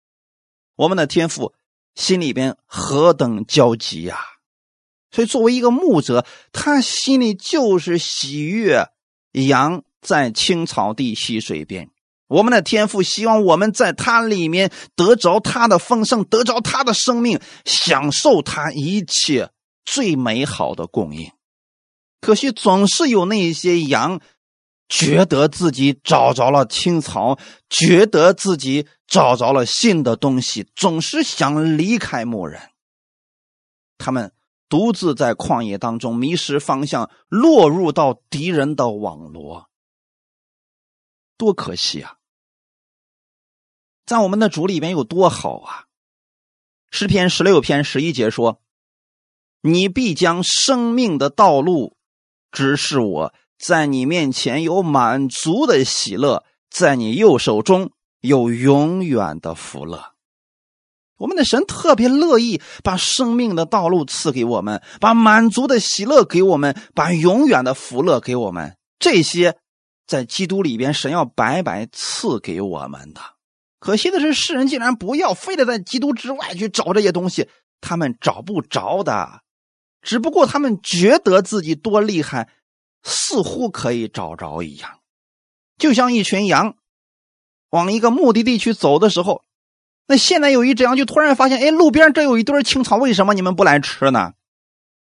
[0.75, 1.55] 我们的天父
[1.95, 4.19] 心里边何等焦急呀！
[5.15, 8.89] 所以，作为一个牧者，他心里就是喜悦
[9.31, 11.89] 羊在青草地溪水边。
[12.27, 19.51] 我们的天父希望我们在他里面得着他的丰盛，得着他的生命，享受他一切
[19.85, 21.31] 最美好的供应。
[22.21, 24.21] 可惜总是有那些羊，
[24.89, 32.61] 觉得自己找着了青草，觉得自己找着了新的东西，总是想离开牧人。
[33.97, 34.33] 他们
[34.75, 39.71] 独自在旷野当中迷失方向，落入到敌人的网罗，
[41.37, 42.17] 多可惜啊！
[44.05, 45.87] 在我们的主里边有多好啊！
[46.91, 48.61] 诗篇十六篇十一节说
[49.63, 51.97] ：“你必将生命的道路。”
[52.51, 60.14] 只是我在你面前有满足的喜乐，在你右手中有永远的福乐。
[61.17, 68.77] 我们的神特别乐意把生命的道路赐给我们，把满足的喜乐给我们，把永远的福乐给我们。
[68.99, 69.57] 这些
[70.07, 73.21] 在基督里边，神要白白赐给我们的。
[73.79, 77.49] 可惜的是，世人竟然不要，非得在基督之外去找这些东西，
[77.81, 79.43] 他们找不着的。
[80.03, 82.49] 只不过他们觉得自己多厉害，
[83.03, 84.99] 似乎可以找着一样，
[85.79, 86.77] 就像一群羊
[87.71, 89.43] 往一个目的地去走的时候，
[90.07, 94.33] 那现在有一只羊就突然发现，哎，路边这有一堆青草，为什么你们不来吃呢？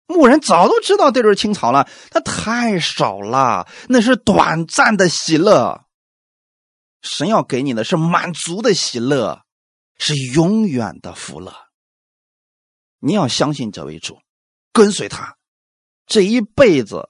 [0.07, 5.86] 牧人早都知道这是青草了，它太少了，那是短暂的喜乐。
[7.01, 9.43] 神要给你的是满足的喜乐，
[9.97, 11.53] 是永远的福乐。
[12.99, 14.19] 你要相信这位主。
[14.73, 15.38] 跟随他，
[16.05, 17.10] 这一辈子，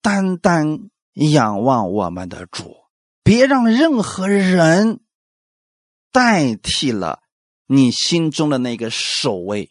[0.00, 0.78] 单单
[1.14, 2.76] 仰望我们的主，
[3.24, 5.00] 别让任何人
[6.12, 7.20] 代替了
[7.68, 9.70] 你心中的那个守卫。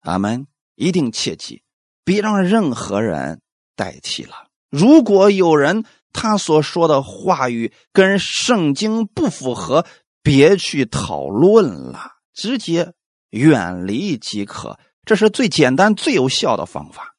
[0.00, 0.46] 阿门！
[0.76, 1.62] 一定切记，
[2.04, 3.42] 别让任何人
[3.76, 4.48] 代替了。
[4.70, 9.84] 如果有人他所说的话语跟圣经不符合，
[10.22, 12.94] 别去讨论了，直接
[13.28, 14.78] 远离即可。
[15.04, 17.14] 这是最简单、最有效的方法。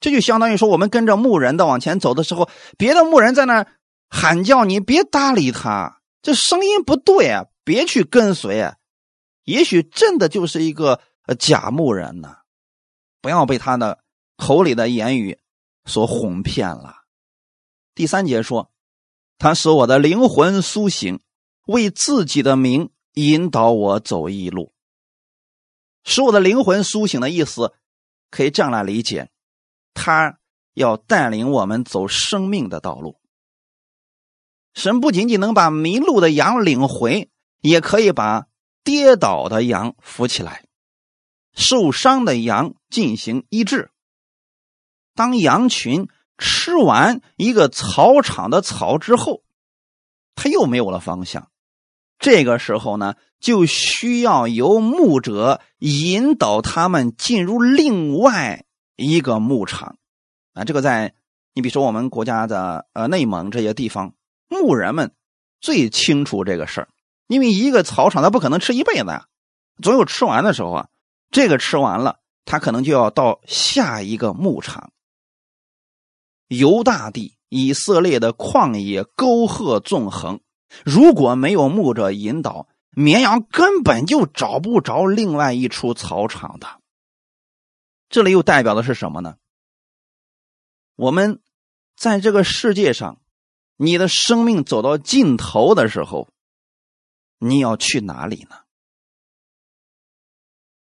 [0.00, 3.66] 这就相当于说，我们跟着牧人的往前走的时候，别的牧人在那
[4.10, 8.72] 喊叫，你别搭理他，这声音不对啊，别去跟随。
[9.42, 11.00] 也许真的就是一个
[11.38, 12.36] 假牧人呢，
[13.20, 14.04] 不要被他的
[14.36, 15.40] 口里的言语
[15.84, 17.02] 所哄骗了。
[17.94, 18.70] 第三节说，
[19.36, 21.20] 他使我的灵魂苏醒，
[21.66, 24.72] 为自己的名引导我走义路，
[26.04, 27.74] 使我的灵魂苏醒的意思，
[28.30, 29.30] 可以这样来理解：
[29.94, 30.38] 他
[30.74, 33.20] 要带领我们走生命的道路。
[34.74, 38.46] 神不仅仅能把迷路的羊领回，也可以把
[38.84, 40.64] 跌倒的羊扶起来，
[41.54, 43.90] 受伤的羊进行医治。
[45.14, 49.42] 当羊群吃完一个草场的草之后，
[50.34, 51.50] 它又没有了方向。
[52.18, 58.64] 这个时候呢，就需要由牧者引导他们进入另外
[58.96, 59.98] 一个牧场。
[60.52, 61.14] 啊，这个在
[61.54, 64.14] 你比如说我们国家的呃内蒙这些地方。
[64.48, 65.12] 牧人们
[65.60, 66.88] 最清楚这个事儿，
[67.26, 69.26] 因为一个草场它不可能吃一辈子呀，
[69.82, 70.88] 总有吃完的时候啊。
[71.30, 74.92] 这个吃完了，他可能就要到下一个牧场。
[76.46, 80.40] 犹大地、以色列的旷野沟壑纵横，
[80.84, 86.80] 如果没有牧者引导，绵羊根本就找不着另外一处草场的。
[88.08, 89.36] 这里又代表的是什么呢？
[90.94, 91.40] 我们
[91.96, 93.18] 在这个世界上。
[93.78, 96.28] 你的生命走到尽头的时候，
[97.38, 98.56] 你要去哪里呢？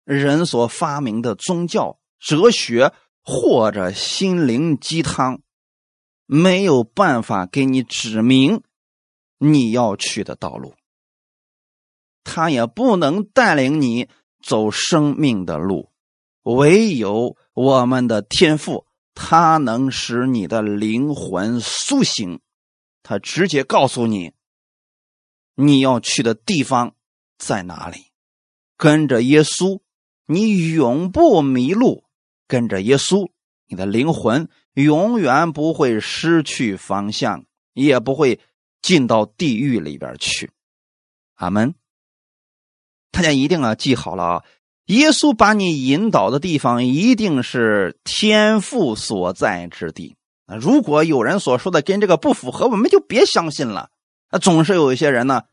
[0.04, 5.42] 人所发明的宗教、哲学或者心灵鸡汤，
[6.26, 8.64] 没有办法给你指明
[9.38, 10.74] 你要去的道路，
[12.24, 14.10] 他也不能带领你
[14.42, 15.92] 走生命的路，
[16.42, 22.40] 唯有我们的天赋，它能使你的灵魂苏醒。
[23.04, 24.34] 他直接告诉你，
[25.62, 26.96] 你要去的地方
[27.38, 28.06] 在哪里。
[28.78, 29.82] 跟着耶稣，
[30.26, 32.06] 你永不迷路；
[32.48, 33.30] 跟着耶稣，
[33.68, 37.44] 你的灵魂永远不会失去方向，
[37.74, 38.40] 也不会
[38.82, 40.52] 进到地狱里边去。
[41.36, 41.76] 阿门。
[43.12, 44.44] 大家一定要记好了啊！
[44.86, 50.16] 耶稣把你引导的地方，一定是天父所在之地。
[50.46, 53.92] 如果有人所说的跟这个不符合，我们就别相信了。
[54.32, 55.44] 那，总是有一些人呢，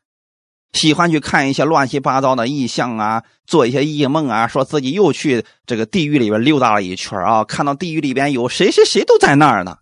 [0.73, 9.79] 喜欢去看一些乱七八糟的异象啊，做一些异梦啊，说自己又去这个地狱里边溜达了一圈啊，看到地狱里边有谁谁谁都在那儿呢。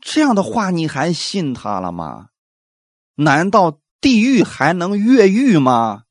[0.00, 2.26] 这样的话，你还信他了吗？
[3.16, 6.02] 难道地狱还能越狱吗？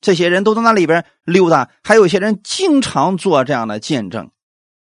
[0.00, 4.30] 这些人都在那里边溜达，还有些人经常做这样的见证。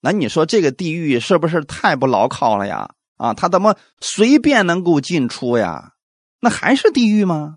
[0.00, 2.90] 那你说这个地狱是不是太不牢靠了呀？
[3.16, 5.92] 啊，他怎么随便能够进出呀？
[6.44, 7.56] 那还是地狱吗？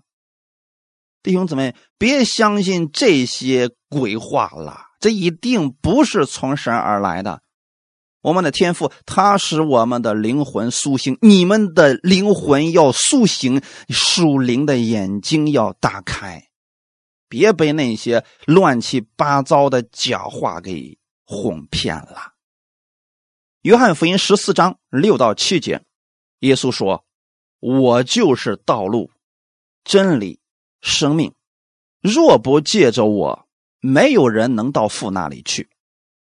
[1.22, 7.42] 弟兄姊妹，别相信这些鬼话了，这一定不是从神而来的。
[8.22, 11.18] 我们的天赋，他使我们的灵魂苏醒。
[11.20, 16.48] 你们的灵魂要苏醒，属灵的眼睛要打开，
[17.28, 22.32] 别被那些乱七八糟的假话给哄骗了。
[23.60, 25.82] 约翰福音十四章六到七节，
[26.38, 27.04] 耶稣说
[27.60, 29.10] ：“我就是道路、
[29.84, 30.40] 真理、
[30.80, 31.32] 生命。
[32.00, 33.46] 若不借着我，
[33.80, 35.68] 没有人能到父那里去。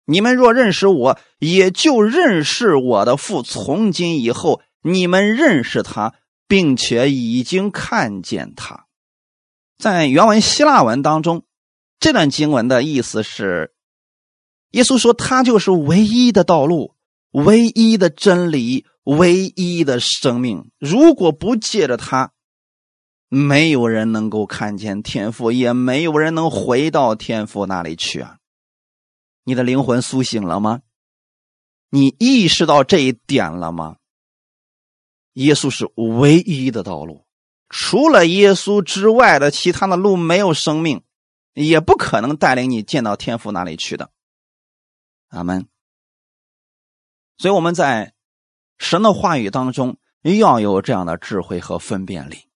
[0.06, 3.42] 你们若认识我，也就认识我的父。
[3.42, 6.14] 从今以后，你们认识他，
[6.48, 8.86] 并且已经看见他。”
[9.78, 11.44] 在原文希腊文当中，
[11.98, 13.72] 这段经文的意思是：
[14.70, 16.94] 耶稣说他就是唯一的道路。
[17.32, 22.32] 唯一的真理，唯一的生命，如果不借着他，
[23.28, 28.38] 没有人能够看见天父，也没有人能回到天父那里去啊！
[29.44, 30.82] 你的灵魂苏醒了吗？
[31.88, 33.96] 你意识到这一点了吗？
[35.34, 37.24] 耶稣是唯一的道路，
[37.68, 41.02] 除了耶稣之外的其他的路没有生命，
[41.54, 44.10] 也不可能带领你见到天父那里去的。
[45.28, 45.68] 阿门。
[47.38, 48.12] 所以我们在
[48.80, 52.46] 神的话语当中要有这样的智慧和分辨力。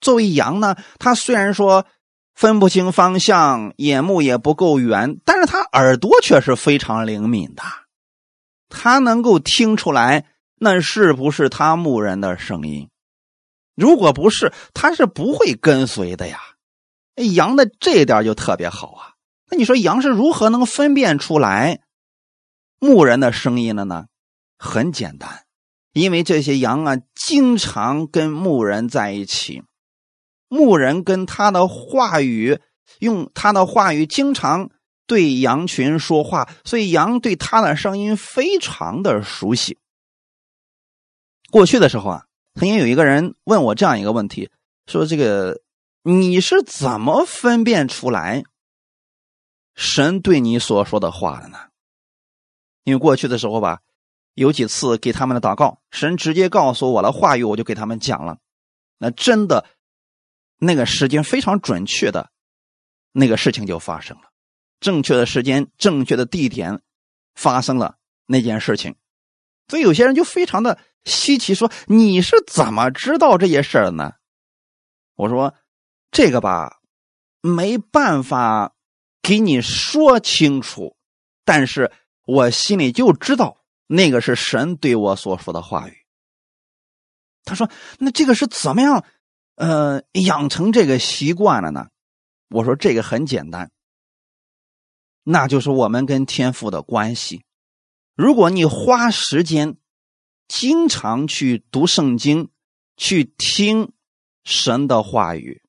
[0.00, 1.86] 作为羊呢，它虽然说
[2.34, 7.62] 分不清方向，眼目也不够圆，但是它耳朵却是非常灵敏的，
[8.68, 12.90] 它能够听出来那是不是他牧人的声音。
[13.74, 16.38] 如果不是，它是不会跟随的呀。
[17.16, 19.14] 羊的这一点就特别好啊。
[19.48, 21.80] 那你说羊是如何能分辨出来？
[22.78, 24.06] 牧人的声音的呢，
[24.64, 25.44] 很简单，
[25.92, 29.62] 因为这些羊啊，经常跟牧人在一起，
[30.48, 32.58] 牧人跟他的话语，
[33.00, 34.70] 用他的话语经常
[35.06, 39.78] 对羊群说话，所以羊对他的声音非常的熟悉。
[41.50, 44.50] 过去的时候啊，曾经有一个人问我这样一个问题，
[44.86, 45.60] 说这个
[46.02, 48.44] 你是怎么分辨出来
[49.74, 51.58] 神对你所说的话的呢？
[52.84, 53.80] 因为过去的时候吧，
[54.34, 58.38] 有几次给他们的祷告，神直接告诉我了话语，我就给他们讲了。
[58.98, 59.66] 那真的，
[60.58, 62.30] 那个时间非常准确的，
[63.12, 64.24] 那个事情就发生了，
[64.80, 66.80] 正确的时间、正确的地点
[67.34, 68.96] 发生了那件事情。
[69.68, 74.12] 所以有些人就非常的稀奇，说你是怎么知道这些事儿的呢？
[75.16, 75.54] 我说
[76.10, 76.80] 这个吧，
[77.40, 78.74] 没办法
[79.22, 80.96] 给你说清楚，
[81.44, 81.92] 但是
[82.26, 85.96] 我心里就知道那个是神对我所说的话语。
[87.44, 87.70] 他说
[88.00, 89.04] ：“那这个是怎么样，
[89.56, 91.88] 呃，养成这个习惯了呢？”
[92.48, 93.70] 我说：“这个很简单，
[95.22, 97.44] 那就是我们跟天父的关系。
[98.14, 99.76] 如果你花时间，
[100.48, 102.50] 经常去读圣经，
[102.96, 103.92] 去听
[104.44, 105.62] 神的话语，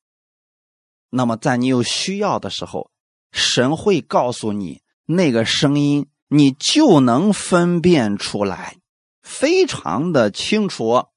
[1.09, 2.91] 那么在你有需要的时候，
[3.32, 8.78] 神会告诉你那个声音，你就能分辨出来，
[9.22, 11.08] 非常的清楚。”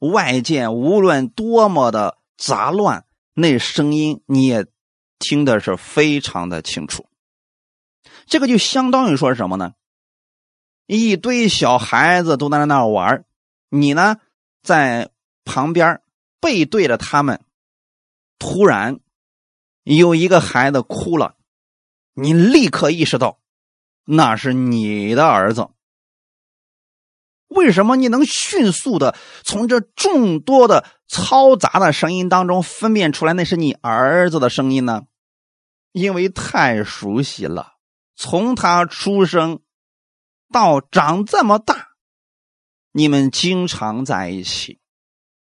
[0.00, 4.66] 外界无论多么的杂乱，那声音你也
[5.18, 7.06] 听的是非常的清楚。
[8.26, 9.72] 这个就相当于说是什么呢？
[10.86, 13.24] 一堆小孩子都在那玩，
[13.70, 14.16] 你呢
[14.62, 15.10] 在
[15.44, 16.02] 旁边
[16.40, 17.42] 背对着他们，
[18.38, 19.00] 突然
[19.84, 21.36] 有一个孩子哭了，
[22.12, 23.38] 你立刻意识到
[24.04, 25.68] 那是你的儿子。
[27.48, 35.04] 为什么你能迅速的从这众多的嘈杂的声音当中分辨出来那是你儿子的声音呢？
[35.92, 37.74] 因为太熟悉了，
[38.16, 39.60] 从他出生
[40.52, 41.90] 到长这么大，
[42.90, 44.80] 你们经常在一起，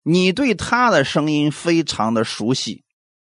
[0.02, 2.84] 你对他的声音非常的熟悉，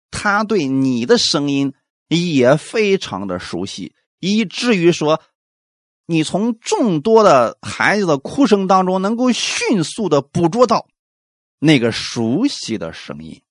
[0.10, 1.74] 他对你的声音
[2.08, 5.22] 也非常的熟悉，以至于说。
[6.08, 10.90] 你从众多的孩子的哭声当中，能够迅速的捕捉到
[11.58, 13.44] 那个熟悉的声音。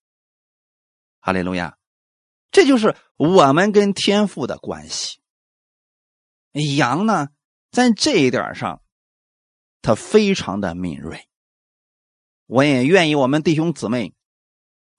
[1.20, 1.78] 哈利路亚，
[2.50, 5.20] 这就是我们跟天父的关系。
[6.76, 7.28] 羊呢，
[7.70, 8.82] 在这一点上，
[9.80, 11.28] 它非常的敏锐。
[12.44, 14.12] 我也愿意我们弟兄姊妹。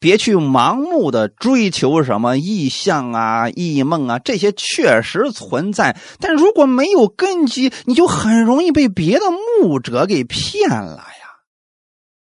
[0.02, 11.46] 别去盲目的追求什么异象啊、异梦啊，这些确实存在，但如果没有根基，你就很容易被别的牧者给骗了呀，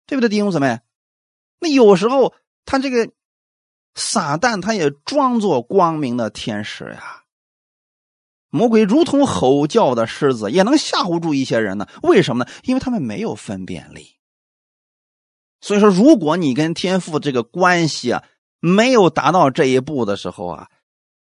[0.06, 0.80] 对不对，弟兄姊妹？
[1.60, 2.34] 那有时候
[2.66, 3.10] 他这个
[3.94, 7.22] 撒旦，他也装作光明的天使呀。
[8.50, 11.86] 魔鬼如同吼叫的狮子，也能吓唬住一些人呢。
[12.02, 12.50] 为什么呢？
[12.64, 14.18] 因为他们没有分辨力。
[15.62, 18.22] 所以说，如果你跟天父这个关系啊
[18.60, 20.68] 没有达到这一步的时候啊，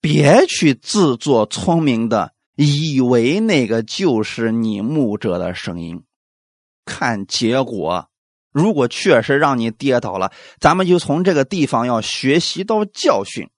[0.02, 6.04] 别去自作聪明的以为那个就是你牧者的声音，
[6.86, 8.10] 看结果。
[8.52, 13.50] 如果确实让你跌倒了，咱们就从这个地方要学习到教训，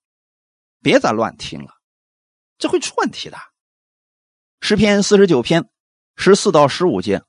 [0.82, 1.72] 别再乱听了，
[2.57, 3.38] 这会出问题的。
[4.61, 5.70] 诗篇四十九篇
[6.16, 7.22] 十四到十五节。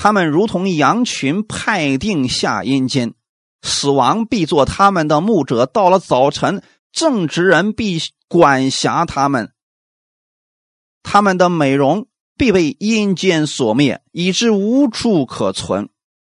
[0.00, 3.14] 他们如同羊群派定下阴间，
[3.62, 5.66] 死亡必做他们的牧者。
[5.66, 9.52] 到了早晨，正直人必管辖他们。
[11.02, 15.88] 他们的美容必被阴间所灭，以致无处可存。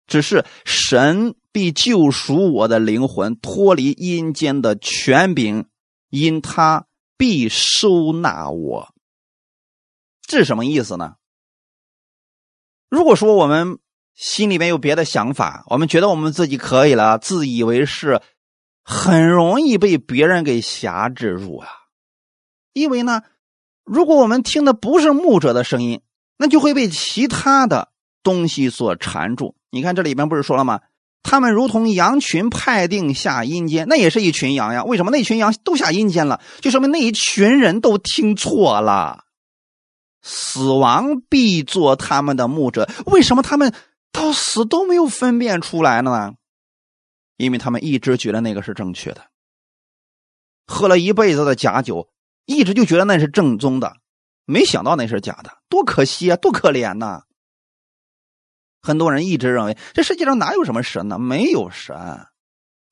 [0.06, 5.66] 只是神必救赎我的灵魂，脱离阴间的权柄，
[6.08, 6.86] 因他
[7.18, 8.94] 必收纳我。
[10.22, 11.16] 这是什么意思呢？
[12.90, 13.78] 如果说我们
[14.14, 18.20] 心里面有别的想法，我们觉得我们自己可以了，自以为是，
[18.84, 21.68] 很容易被别人给辖制住啊。
[22.72, 23.22] 因为呢，
[23.84, 26.00] 如果我们听的不是牧者的声音，
[26.36, 27.88] 那就会被其他的
[28.22, 29.54] 东西所缠住。
[29.70, 30.80] 你看这里边不是说了吗？
[31.22, 34.84] 他们如同羊群派定下阴间，那也是一群羊呀。
[34.84, 36.40] 为什么那群羊都下阴间了？
[36.60, 39.26] 就说明那一群人都听错了。
[40.22, 43.74] 死亡必做他们的牧者，为什么他们
[44.12, 46.34] 到死都没有分辨出来呢？
[47.36, 49.26] 因为他们一直觉得那个是正确的，
[50.66, 52.10] 喝了一辈子的假酒，
[52.44, 53.96] 一直就觉得那是正宗的，
[54.44, 57.22] 没想到那是假的，多可惜啊，多可怜呐！
[58.82, 61.18] 很多人一直认为这世界上哪有什么神呢？
[61.18, 62.26] 没有神，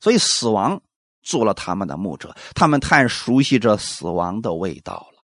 [0.01, 0.81] 所以死亡
[1.23, 5.18] 做了他们的牧者，他们太熟悉这死亡的味道了。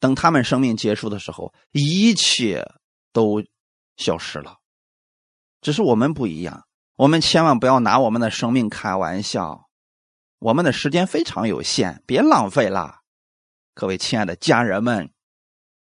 [0.00, 2.66] 等他们生命结束的时候，一切
[3.12, 3.44] 都
[3.96, 4.56] 消失了。
[5.60, 6.64] 只是我们不一样，
[6.96, 9.68] 我们千万不要拿我们的生命开玩笑。
[10.38, 13.00] 我们的时间非常有限，别浪费了。
[13.74, 15.10] 各位亲爱的家人们，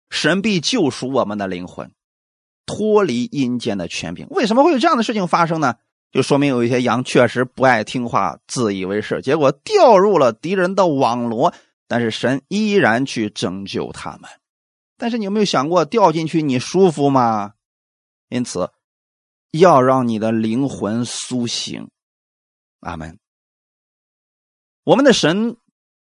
[0.09, 1.91] 神必救赎我们的灵魂，
[2.65, 4.25] 脱离阴间的权柄。
[4.31, 5.75] 为什么会有这样的事情发生呢？
[6.11, 11.53] 就说明有一些羊确实不爱听话，自以为是，结果掉入了敌人的网罗。
[11.87, 14.29] 但是神依然去拯救他们。
[14.97, 17.53] 但是你有没有想过，掉进去你舒服吗？
[18.29, 18.71] 因此，
[19.51, 21.89] 要让你的灵魂苏醒。
[22.79, 23.19] 阿门。
[24.83, 25.57] 我们的神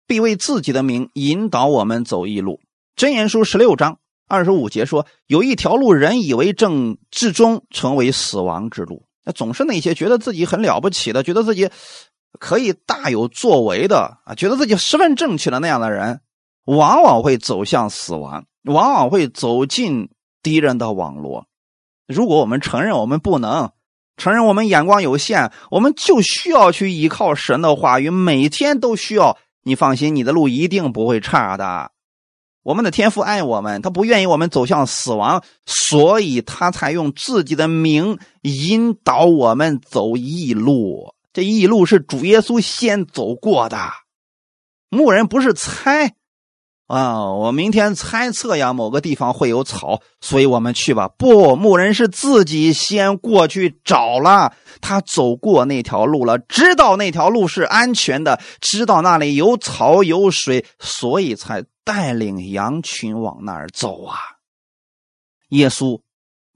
[0.07, 2.61] 必为自己的名引导我们走一路。
[2.97, 11.70] 箴言书十六章二十五节说：“有一条路，人以为正，至终成为死亡之路。”那总是那些觉得自己很了不起的，觉得自己
[12.45, 16.20] 可以大有作为的啊，觉得自己十分正确的那样的人，
[16.66, 20.11] 往往会走向死亡，往往会走进
[20.42, 21.47] 敌人的网络。
[22.07, 23.70] 如果我们承认我们不能，
[24.18, 29.38] 承认我们眼光有限，我们就需要去依靠神的话语，每天都需要。
[29.62, 31.92] 你放心，你的路一定不会差的。
[32.62, 41.13] 我们的天父爱我们，他不愿意我们走向死亡，所以他才用自己的名引导我们走义路。
[41.35, 43.76] 这一路是主耶稣先走过的。
[44.89, 46.14] 牧人不是猜
[46.87, 51.09] 啊，我明天猜测呀，某个地方会有草，所以我们去吧。
[51.09, 61.66] 不，牧人是自己先过去找了，他走过那条路了，知道那条路是安全的，知道那里有草有水，所以才。
[61.87, 64.16] 带领羊群往那儿走啊！
[65.51, 66.01] 耶稣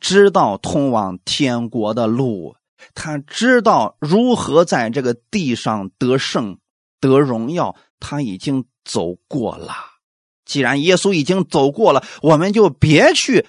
[0.01, 2.57] 知道通往天国的路，
[2.95, 6.59] 他知道如何在这个地上得胜、
[7.01, 7.77] 得荣耀。
[8.01, 9.75] 他已经走过了。
[10.45, 13.45] 既然耶稣已经走过了，我们就别去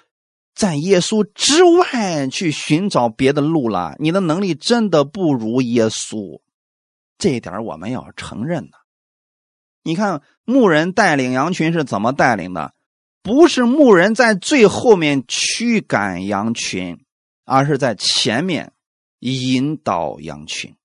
[0.56, 3.96] 在耶稣之外去寻找别的路了。
[4.00, 6.42] 你的能力真的不如耶稣，
[7.20, 8.78] 这一点我们要承认的。
[9.84, 12.74] 你看牧人带领羊群是怎么带领的？
[13.22, 17.06] 不是牧人在最后面驱赶羊群，
[17.46, 18.74] 而是在前面
[19.20, 20.76] 引导羊群。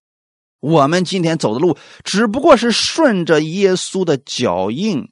[0.61, 5.11] 我们今天走的路只不过是顺着耶稣的脚印，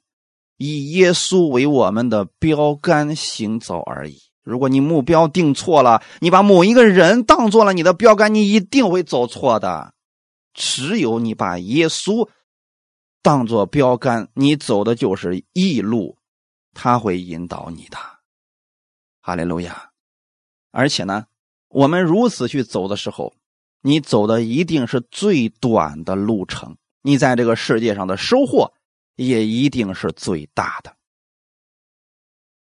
[0.57, 4.17] 以耶稣为我们的标杆行走而已。
[4.43, 9.93] 如果你目标定错了，你把某一个人当做了你的标杆，你一定会走错的。
[10.53, 12.29] 只有你把耶稣。
[13.21, 16.17] 当做标杆，你走的就是义路，
[16.73, 17.97] 他会引导你的。
[19.21, 19.91] 哈利路亚！
[20.71, 21.25] 而且呢，
[21.73, 23.33] 我们如此去走的时候，
[23.81, 28.71] 你走的一定是最短的路程，你在这个世界上的收获
[29.15, 30.95] 也一定是最大的。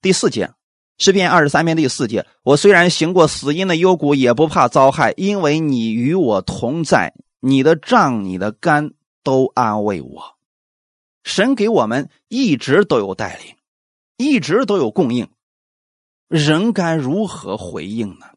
[0.03, 0.53] 第四节，
[0.99, 8.93] 诗篇二十三篇第四节：我虽然行过死荫的幽谷，也不怕遭害，因为你与我同在，你的杖、你的竿
[9.23, 10.37] 都安慰我。
[11.23, 13.55] 神给我们一直都有带领，
[14.17, 15.27] 一直都有供应，
[16.27, 18.27] 人该如何回应呢？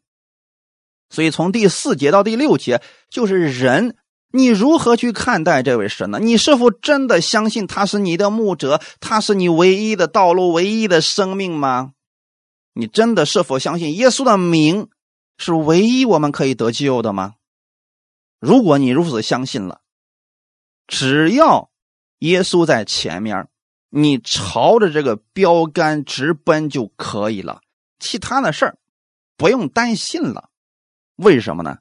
[1.15, 3.95] 所以从第四节到第六节，就是人，
[4.31, 6.19] 你如何去看待这位神呢？
[6.19, 11.93] 你是否真的相信他是你的牧者，他是你唯一的道路、唯一的生命吗？
[12.73, 14.89] 你真的是否相信耶稣的名
[15.37, 17.35] 是唯一我们可以得救的吗？
[18.39, 19.79] 如果你如此相信了，
[20.85, 21.71] 只要。
[22.19, 23.49] 耶稣在前面，
[23.89, 27.59] 你朝着这个标杆直奔就可以了。
[27.99, 28.77] 其他的事儿
[29.35, 30.49] 不用担心了。
[31.15, 31.79] 为什么呢？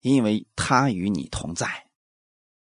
[0.00, 1.86] 因为他与你同在。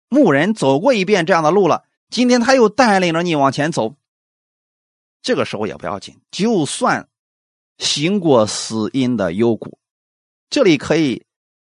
[0.09, 3.97] 牧人走过一遍这样的路了，今天他又带领着你往前走。
[5.21, 7.09] 这个时候也不要紧，就算
[7.79, 9.79] 行过死荫的幽谷，
[10.49, 11.27] 这里可以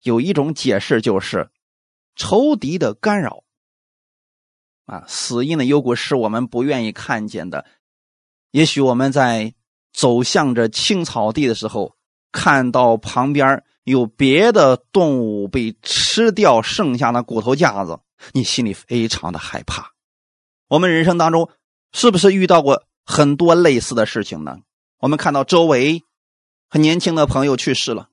[0.01, 1.51] 有一种解释，就是
[2.15, 3.43] 仇敌的干扰。
[4.86, 7.65] 啊，死荫的幽谷是我们不愿意看见的。
[8.51, 9.53] 也许我们在
[9.91, 11.95] 走向着青草地的时候，
[12.32, 18.00] 看到旁边有别的动物被吃掉剩下的骨头架子，
[18.34, 19.92] 你心里非常的害怕。
[20.68, 21.50] 我们人生当中
[21.92, 24.58] 是不是遇到过很多类似的事情呢？
[25.00, 26.04] 我们看到周围
[26.70, 28.10] 很年轻的朋友去世了，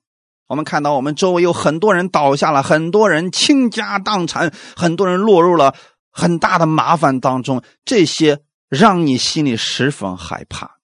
[0.47, 5.75] 我们看到我们周围有很多人倒下了，很多人倾家荡产，很多人落入了。
[6.11, 10.79] 很大的麻烦当中，这些让你心里十分害怕。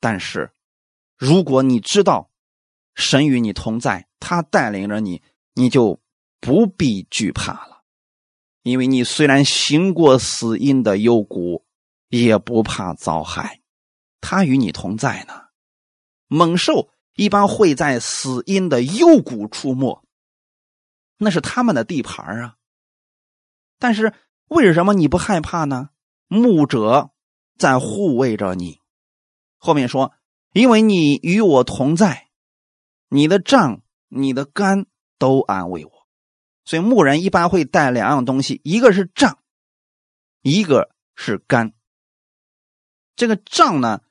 [0.00, 0.52] 但是，
[1.18, 2.30] 如果你知道
[2.96, 5.22] 神与你同在，他带领着你，
[5.54, 6.00] 你就
[6.40, 7.84] 不必惧怕了，
[8.62, 11.64] 因为你虽然行过死荫的幽谷，
[12.08, 13.60] 也不怕遭害。
[14.20, 15.44] 他与你同在呢。
[16.26, 20.02] 猛兽一般会在死荫的幽谷出没，
[21.18, 22.56] 那是他们的地盘啊。
[23.78, 24.14] 但是
[24.48, 25.90] 为什么你不害怕呢？
[26.28, 27.10] 牧者
[27.58, 28.80] 在护卫着你。
[29.58, 30.14] 后面说，
[30.52, 32.25] 因为你与我同在，
[33.08, 34.86] 你的杖、你的杆
[35.18, 36.06] 都安慰我。
[36.64, 39.38] 所以牧人一般会带两样东西，一个是杖，
[40.42, 41.72] 一个是杆。
[43.14, 44.02] 这个杖呢，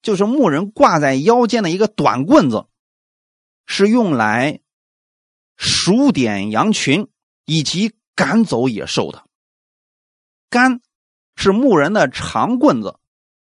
[0.00, 2.66] 就是牧人挂在腰间的一个短棍子，
[3.66, 4.60] 是用来
[5.56, 7.08] 数点羊群
[7.44, 9.26] 以及赶走野兽的。
[10.48, 10.80] 杆
[11.34, 13.00] 是牧人的长棍子，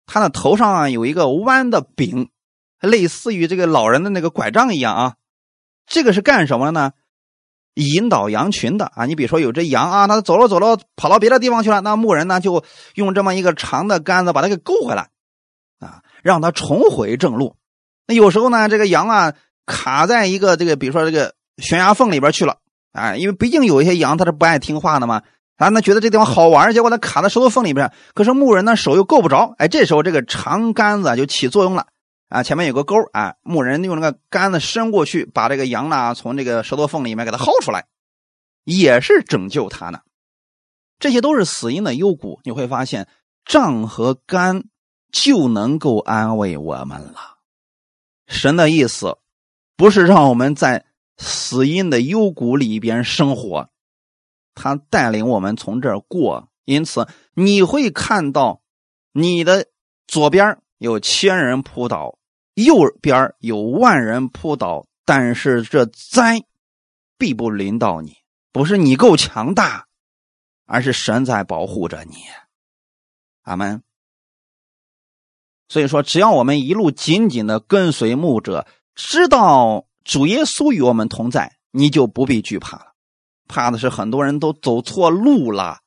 [0.05, 2.29] 他的头上啊有一个弯的柄，
[2.88, 5.13] 类似于这个老人的那个拐杖一样啊。
[5.88, 6.91] 这个是干什么的呢？
[7.75, 9.05] 引导羊群的啊。
[9.05, 12.63] 你比如说有只羊啊，它走了走了，跑到别的地方去了，那牧人呢就
[12.95, 15.09] 用这么一个长的杆子把它给勾回来
[15.79, 17.55] 啊，让它重回正路。
[18.05, 19.34] 那有时候呢，这个羊啊
[19.65, 22.57] 卡在一个这个比如说这个悬崖缝里边去了
[22.91, 25.23] 啊，因为毕竟有一些羊它是不爱听话的嘛。
[25.57, 27.91] 啊，那觉得这地方好玩，结果它卡在石头缝里边。
[28.15, 31.88] 可是牧人呢手又够不着，哎，这时候这个长杆子就起作用了
[32.34, 32.41] 啊！
[32.41, 37.86] 前面有个沟啊，牧人用那个杆子伸过去，把这个羊呢从这个石头缝里面给它薅出来，
[38.63, 39.99] 也是拯救他呢。
[40.97, 43.07] 这些都是死因的幽谷，你会发现
[43.45, 44.63] 杖和杆
[45.11, 47.38] 就能够安慰我们了。
[48.25, 49.19] 神的意思
[49.77, 50.86] 不是让我们在
[51.17, 53.69] 死因的幽谷里边生活。
[54.55, 58.63] 他带领我们从这儿过，因此你会看到，
[59.11, 59.67] 你的
[60.07, 62.17] 左边有千人扑倒，
[62.54, 66.43] 右边有万人扑倒，但是这灾
[67.18, 68.18] 必不临到你，
[68.51, 69.88] 不是你够强大，
[70.66, 72.16] 而是神在保护着你。
[73.41, 73.84] 阿门。
[75.70, 82.93] 所以说，只要我们一路紧紧的跟随牧者，知道主耶稣与我们同在，你就不必惧怕了。
[83.47, 85.80] 怕的是很多人都走错路了，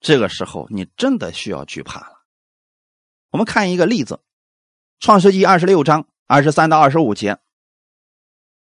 [0.00, 2.24] 这个时候你真的需要惧怕了。
[3.30, 4.14] 我们看一个例子，
[5.00, 7.38] 《创世纪》二十六章二十三到二十五节，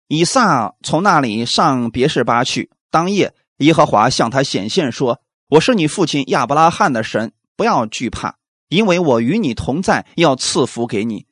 [0.08, 2.70] 以撒从那里上别是巴去。
[2.90, 8.36] 当夜，耶和华向他显现说：“我是你父亲亚伯拉罕的神，不要惧怕，
[8.68, 11.26] 因为我与你同在，要赐福给你，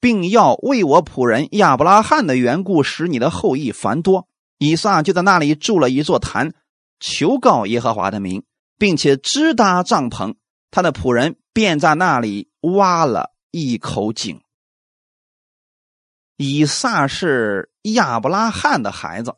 [0.00, 4.28] 并要为我仆人亚伯拉罕的缘故，使你的后裔繁多。”
[4.58, 6.54] 以撒就在那里筑了一座坛，
[7.00, 8.44] 求告耶和华的名，
[8.78, 10.36] 并且支搭帐篷。
[10.70, 14.42] 他的仆人便在那里挖了一口井。
[16.36, 19.36] 以撒是亚伯拉罕的孩子，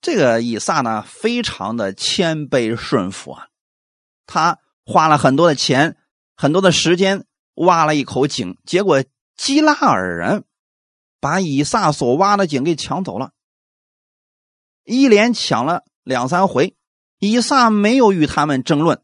[0.00, 3.48] 这个以撒呢，非常的谦卑顺服啊。
[4.26, 5.96] 他花了很多的钱，
[6.34, 9.04] 很多的时间挖了一口井，结果
[9.36, 10.44] 基拉尔人
[11.20, 13.32] 把以撒所挖的井给抢走了。
[14.84, 16.74] 一连抢了两三回，
[17.18, 19.00] 以撒没有与他们争论，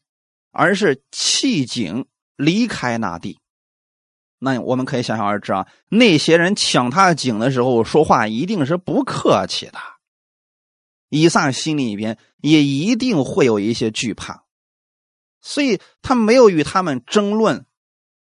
[0.50, 3.38] 而是弃井离开那地。
[4.38, 9.78] 那我们可以想象而知啊，那些人抢他井的时候说话一定是不客气的。
[11.08, 14.44] 以撒心里边也一定会有一些惧怕，
[15.40, 17.64] 所以他没有与他们争论，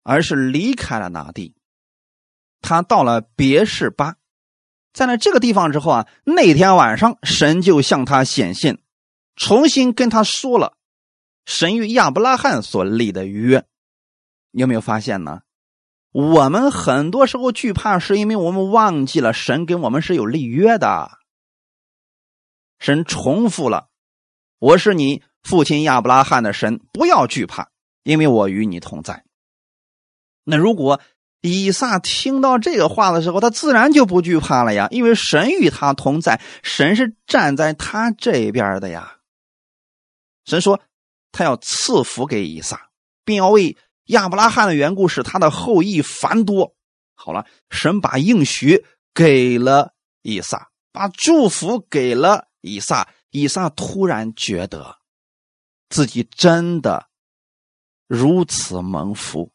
[0.03, 1.55] 而是离开了那地。
[2.61, 4.17] 他到了别是巴。
[4.93, 8.79] 在了这个地方之后啊，那天晚上神就向他显现，
[9.37, 10.77] 重新跟他说了
[11.47, 13.65] 神与亚伯拉罕所立的约。
[14.51, 15.43] 有没有发现呢？
[16.13, 21.19] 我们很多时候惧怕，是因为我们忘记了神跟我们是有立约的。
[22.79, 23.89] 神重复了
[24.61, 27.71] ：“我是你父亲亚伯拉罕的神，不要惧怕，
[28.05, 29.25] 因为我与你同在。”
[30.45, 31.01] 那如果？
[31.45, 39.17] 以撒听到这个话的时候，他自然就不惧怕了呀，因为神与他同在，神是站在他这边的呀。
[40.45, 40.81] 神说，
[41.33, 42.91] 他要赐福给以撒，
[43.25, 43.77] 并要为
[44.13, 46.75] 亚伯拉罕的缘故使他的后裔繁多。
[47.15, 49.93] 好了，神把应许给了
[50.23, 53.09] 以撒，把祝福给了以撒。
[53.31, 54.99] 以撒突然觉得
[55.89, 57.09] 自己真的
[58.07, 59.51] 如此蒙福。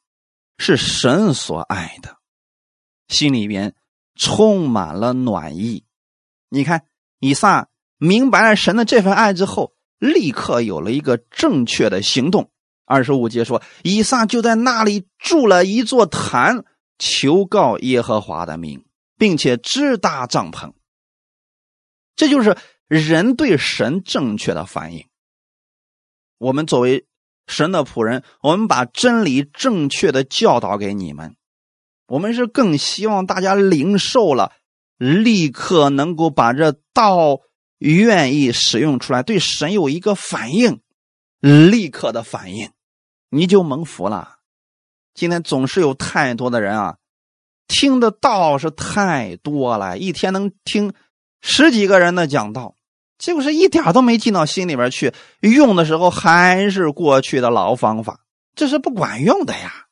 [0.59, 2.17] 是神所爱的，
[3.09, 3.75] 心里边
[4.15, 5.85] 充满了暖意。
[6.49, 6.87] 你看，
[7.19, 12.49] 以撒明白了神的这份爱之后，立刻有了一个正确的行动。
[12.88, 16.65] 二十五节说，以撒就在那里筑了一座坛，
[16.97, 18.83] 求告耶和华的名，
[19.19, 20.73] 并且支搭帐篷。
[22.15, 22.57] 这就是
[22.88, 25.05] 人对神正确的反应。
[26.39, 27.05] 我们作为。
[27.49, 31.38] 神的仆人，我们把真理正确的教导给你们，
[32.07, 34.51] 我们是更希望大家领受了，
[34.97, 37.39] 立刻能够把这道
[37.77, 40.81] 愿意使用出来，对神有一个反应，
[41.39, 42.69] 立刻的反应，
[43.30, 44.38] 你就蒙福了。
[45.13, 46.97] 今天总是有太多的人啊，
[47.67, 50.93] 听的道是太多了，一天能听
[51.41, 52.75] 十几个人的讲道，
[53.17, 58.19] 结果是一点都没进到心里边去，用的时候还是过去的老方法，
[58.55, 59.88] 这是不管用的呀。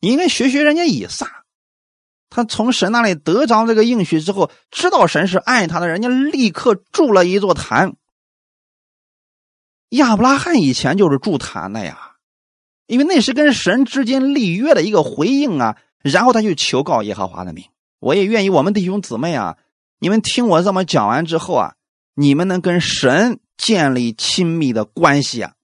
[0.00, 1.44] 你应该学学人家以撒，
[2.30, 7.94] 他从神那里得着这个应许之后，知道神是爱他的，人家立刻筑了一座坛。
[9.90, 12.11] 亚伯拉罕以前就是筑坛的呀，
[12.92, 15.78] 因为那是跟神之间立约的一个回应啊。
[16.02, 17.64] 然后他就求告耶和华的名。
[18.00, 19.56] 我也愿意我们弟兄姊妹啊，
[19.98, 21.74] 你们听我这么讲完之后啊，
[22.14, 25.54] 你们能跟神建立亲密的关系啊。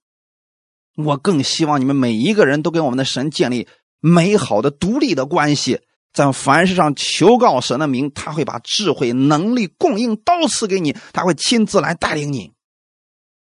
[0.95, 3.67] 我更希望你们每一个人都跟我们的神建立。
[4.01, 5.81] 美好的独立的关系，
[6.13, 12.53] 在凡事上求告神的名，他会把智慧、能力供应都赐给你，他会亲自来带领你。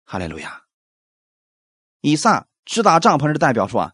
[0.04, 0.62] 哈利路亚！
[2.00, 3.92] 以上支搭帐篷是代表说啊，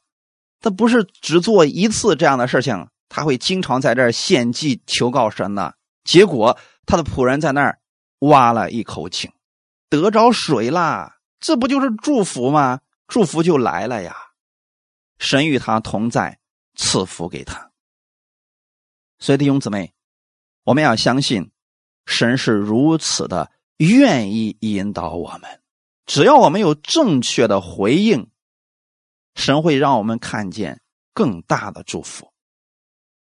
[0.61, 5.73] 他不是只做一次这样的事情，他会经常在这儿献祭求告神呢。
[6.05, 7.79] 结果他的仆人在那儿
[8.21, 9.31] 挖了一口井，
[9.89, 12.81] 得着水啦，这不就是祝福吗？
[13.07, 14.17] 祝福就来了呀！
[15.19, 16.39] 神与他同在，
[16.77, 17.71] 赐福给他。
[19.19, 19.93] 所以弟兄姊妹，
[20.65, 21.51] 我们要相信，
[22.07, 25.61] 神是如此的愿意引导我们。
[26.07, 28.31] 只要我们有正确的回应，
[29.39, 30.83] 神会让我们看见
[31.15, 32.31] 更大的祝福。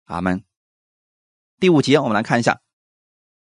[0.06, 0.42] 阿门。
[1.60, 2.60] 第五节，我们来看一下，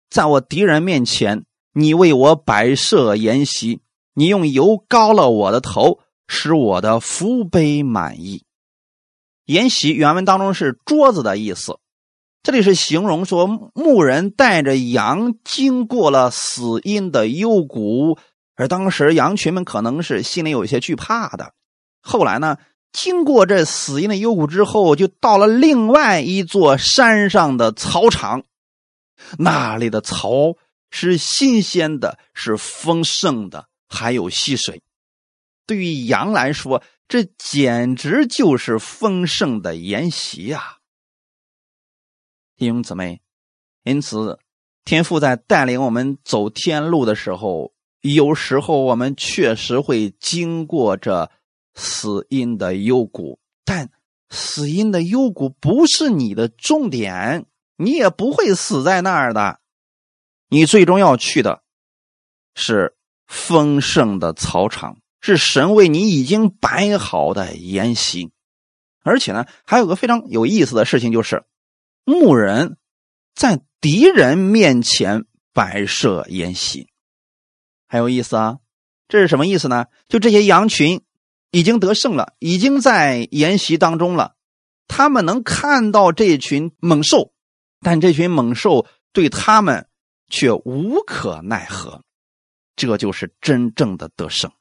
[0.09, 3.81] 在我敌人面前，你为我摆设筵席，
[4.13, 6.01] 你用油膏了我的头。
[6.31, 8.45] 使我的福杯满意。
[9.45, 11.79] 筵席原文当中是桌子的意思，
[12.43, 18.19] 这里是形容说牧人带着羊经过了死荫的幽谷，
[18.53, 21.55] 而当时羊群们可能是心里有一些惧怕的。
[22.01, 22.57] 后来呢，
[22.91, 28.43] 经过这死荫的幽谷之后，就到了另外一座山上的草场，
[29.37, 30.55] 那里的草
[30.89, 34.81] 是新鲜的，是丰盛的，还有溪水。
[35.67, 40.77] 对于羊来说，这简直就是丰盛的筵席呀！
[42.55, 43.21] 弟兄姊妹，
[43.83, 44.39] 因此
[44.83, 51.29] 天父在带领我们走天路的时候，有时候我们确实会经过这
[51.79, 53.89] 死因的幽谷，但
[54.29, 59.59] 死因的幽谷不是你的重点，你也不会死在那儿的。
[60.49, 61.63] 你最终要去的
[62.53, 64.97] 是丰盛的草场。
[65.21, 68.31] 是神为你已经摆好的筵席，
[69.03, 71.43] 而且呢，还有个非常有意思的事情，就是
[72.05, 72.77] 牧人
[73.35, 76.87] 在敌人面前摆设筵席，
[77.89, 78.59] 很有意思啊！
[79.09, 79.87] 这是什么意思呢？
[80.07, 81.01] 就这些羊群
[81.51, 84.35] 已经得胜了，已经在筵席当中了，
[84.87, 87.33] 他们能看到这群猛兽，
[87.81, 89.87] 但这群猛兽对他们
[90.29, 92.03] 却无可奈何，
[92.75, 94.51] 这就是真正的得胜。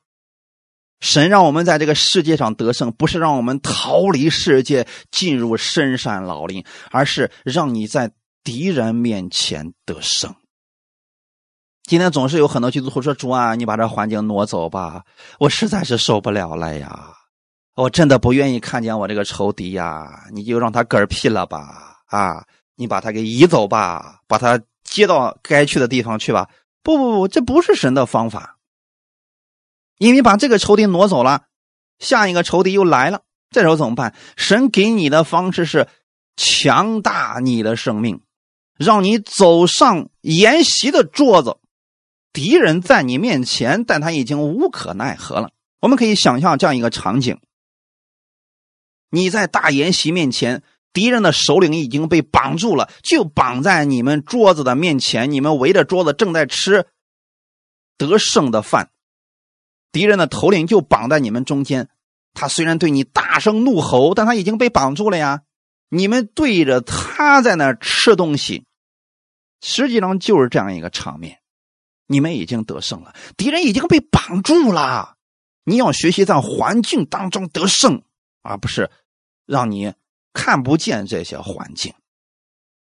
[1.01, 8.11] 神让我们在这个世界上得胜，不是让我们逃离世界进入深山老林，而是让你在
[8.43, 10.35] 敌人面前得胜。
[11.89, 15.03] 今天总是有很多基督徒说：“主啊，你把这环境挪走吧，
[15.39, 17.15] 我实在是受不了了呀！
[17.77, 20.07] 我真的不愿意看见我这个仇敌呀！
[20.31, 22.03] 你就让他嗝屁了吧！
[22.09, 22.45] 啊，
[22.77, 26.51] 你把他给移走吧，把他接到该去的地方去吧！
[26.83, 28.59] 不不不，这不是神的方法。”
[29.97, 31.45] 因为把这个仇敌挪走了，
[31.99, 34.15] 下一个仇敌又来了，这时候怎么办？
[34.37, 35.89] 神给你的方式是
[36.37, 38.21] 强大你的生命，
[38.77, 41.57] 让你走上筵席的桌子，
[42.39, 45.51] 敌人在你面前，但他已经无可奈何了。
[45.81, 47.41] 我们可以想象这样一个场景：
[49.11, 50.63] 你在大筵席面前，
[50.93, 56.87] 敌人的首领已经被绑住了，就绑在你们桌子的面前，你们围着桌子正在吃
[57.97, 58.93] 得胜的饭。
[59.91, 61.89] 敌人的头领就绑在你们中间，
[62.35, 65.43] 他虽然对你大声怒吼，但他已经被绑住了呀。
[65.89, 68.65] 你们对着他在那吃东西，
[69.61, 71.41] 实际上就是这样一个场面。
[72.09, 75.17] 你们已经得胜了，敌人已经被绑住了。
[75.63, 78.03] 你要学习在环境当中得胜，
[78.43, 78.91] 而不是
[79.47, 79.95] 让你
[80.33, 81.95] 看不见这些环境。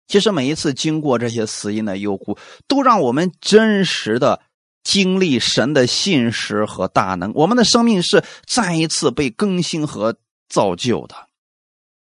[0.08, 2.36] 其实每一次经过这些死因的幽谷，
[2.66, 4.42] 都让我们真实的。
[4.84, 10.16] 经历神的信实和大能，我们的生命是再一次被更新和
[10.48, 11.14] 造就的。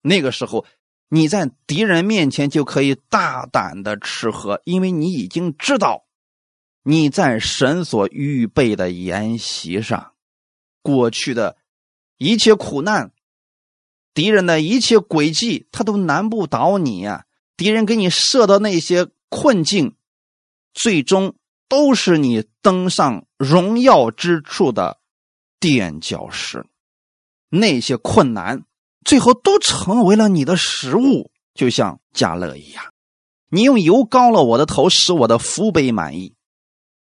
[0.01, 0.65] 那个时候，
[1.09, 6.05] 你在敌人面前就可以大胆的吃喝，因为你已经知道
[6.83, 10.13] 你在神所预备的筵席上，
[10.81, 11.57] 过去的
[12.17, 13.11] 一切苦难，
[14.13, 17.25] 敌人的一切诡计，他都难不倒你呀！
[17.55, 19.95] 敌人给你设的那些困境，
[20.73, 21.35] 最终
[21.69, 24.99] 都是你登上荣耀之处的
[25.59, 26.65] 垫脚石。
[27.49, 28.65] 那些困难，
[29.05, 32.85] 最后都成为了你的食物，就像加勒一样。
[33.49, 36.33] 你用油膏了我的头，使我的福杯满意。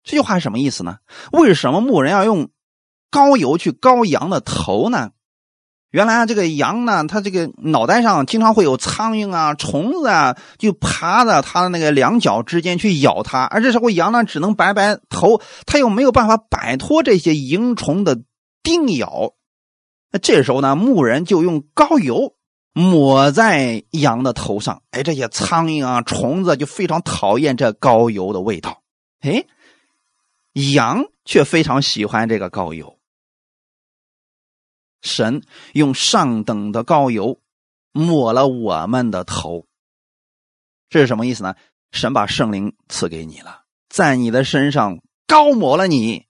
[0.07, 0.96] 这句话是什么意思呢？
[1.32, 2.48] 为什么牧人要用
[3.11, 5.11] 膏油去膏羊的头呢？
[5.90, 18.22] 原来啊这个羊呢，它这个脑袋上经常会有苍蝇啊、虫子啊，就爬在它的那个两脚之间去咬它，而这时候羊呢，只能摆摆头，它又没有办法摆脱这些蝇虫的
[18.62, 19.34] 叮咬。
[20.11, 22.32] 那这时候呢，牧人就用膏油。
[22.78, 28.82] 抹在羊的头上，哎，这些苍蝇啊、虫子就非常讨厌这膏油的味道。
[29.20, 29.46] 哎，
[30.57, 32.98] 羊却非常喜欢这个膏油。
[35.02, 35.42] 神
[35.72, 37.40] 用上等的膏油
[37.92, 39.66] 抹了我们的头，
[40.88, 41.54] 这是什么意思呢？
[41.92, 46.26] 神把圣灵赐给你了，在你的身上膏抹了你，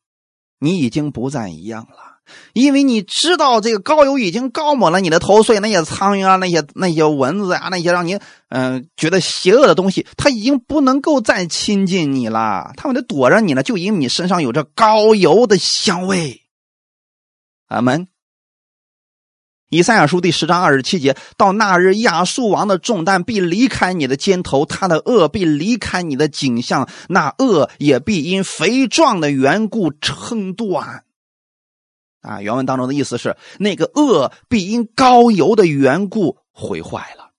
[0.58, 2.05] 你已经不再一样了。
[2.52, 8.18] 因为你知道这个膏油已经膏抹了你的头，所以那些苍蝇啊、那些那些蚊子啊、那些让你
[8.48, 16.42] 嗯觉得邪恶的东西，它已经不能够再亲近你了，他们得躲着你了，就因为你身上有着膏油的香味。
[17.68, 18.08] 阿门。
[19.68, 31.02] 以赛亚书第十章二十七节：到那日，亚述王的重担必离开你的肩头，他的恶必离开你的颈项，那恶也必因肥壮的缘故撑断。
[32.26, 37.30] 啊，原文当中的意思是，那个恶必因高油的缘故毁坏了。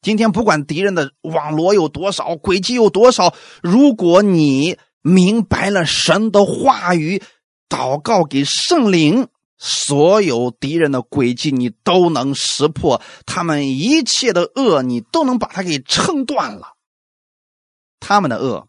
[0.00, 7.22] 今天不管敌人的网罗有多少，诡计有多少，如果你明白了神的话语，
[7.68, 9.28] 祷告给圣灵，
[9.58, 16.76] 所有敌人的诡计你都能识破，他们一切的恶你都能把它给撑断了，
[18.00, 18.68] 他们的恶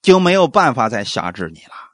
[0.00, 1.87] 就没有办法再辖制你了。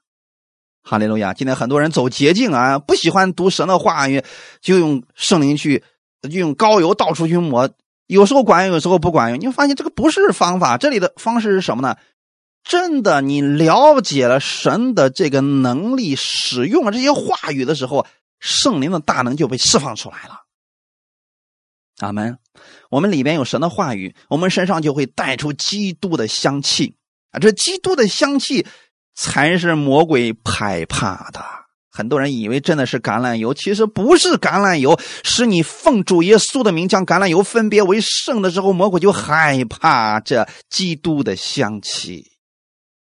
[0.87, 1.33] 哈利路亚！
[1.33, 4.23] 今天很多人走捷径啊，不喜欢读神的话语，
[4.61, 5.83] 就用圣灵去，
[6.23, 7.71] 就用膏油到处去抹，
[8.07, 9.41] 有时候管用，有时候不管用。
[9.41, 11.97] 你会发现这个不是方法，这里的方式是什么呢？
[12.63, 18.07] 真的，你了解了神的这个能力，使用了这些话语的时候，
[18.39, 20.43] 圣灵的大能就被释放出来了。
[22.01, 22.39] 阿门。
[22.91, 26.95] 我们里边有神的话语，我们身上就会带出基督的香气
[27.31, 27.41] 啊！
[27.41, 28.67] 这基督的香气。
[29.15, 31.45] 才是魔鬼害怕的。
[31.91, 34.99] 很多人以为真的是橄榄油，其实不是橄榄油。
[35.23, 42.33] 是你奉主耶稣的名将橄榄油分别为圣的时候，魔鬼就害怕这基督的香气。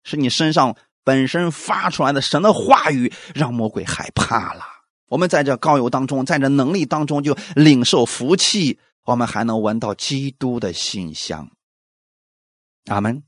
[0.04, 4.64] 是你身上本身发出来的神的话语，让魔鬼害怕了。
[5.08, 11.50] 我们在这高油当中，在这能力当中就领受福气，我们还能闻到基督的馨香。
[12.88, 13.24] 阿门。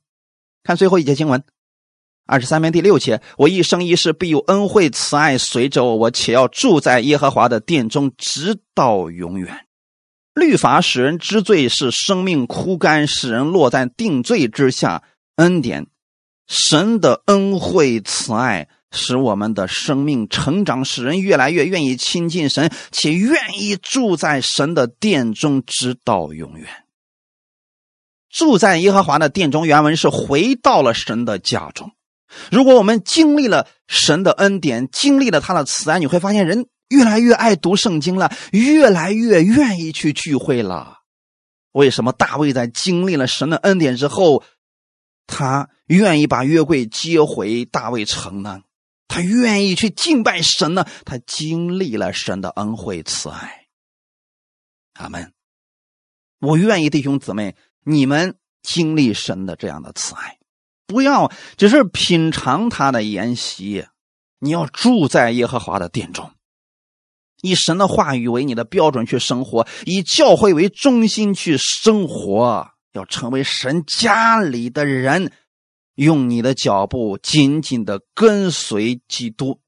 [0.64, 1.42] 看最后一节经文。
[2.26, 9.66] 二十三篇第六节，我一生一世必有恩惠慈爱随着我，我且要住在耶和华的殿中，直到永远。
[10.34, 15.04] 律法使人知罪，是生命枯干，使人落在定罪之下。
[15.36, 15.88] 恩典，
[16.48, 26.68] 神的恩惠慈爱，使我们的生命成长，使人越来越愿意亲近神，且愿意住在神的殿中，直到永远。
[28.30, 31.92] 住在耶和华的殿中，原文是回到了神的家中。
[32.52, 41.00] 如果我们经历了神的恩典，经历了他的慈爱，你会发现人越来越爱读圣经了，越来越愿意去聚会了。
[41.72, 44.44] 为什么大卫在经历了神的恩典之后，
[45.26, 48.62] 他愿意把约柜接回大卫城呢？
[49.08, 50.86] 他愿意去敬拜神呢？
[51.06, 53.68] 他经历了神的恩惠慈爱。
[54.94, 55.34] 阿门。
[56.40, 57.56] 我愿意弟兄姊妹，
[57.86, 60.38] 你们经历神的这样的慈爱。
[60.86, 63.86] 不要只是品尝他的筵席，
[64.40, 66.32] 你要住在耶和华的殿中，
[67.42, 75.32] 以神的话语为你的标准去生活，以教会为中心去生活，要成为神家里的人，
[75.96, 79.60] 用你的脚步紧紧的跟随基督。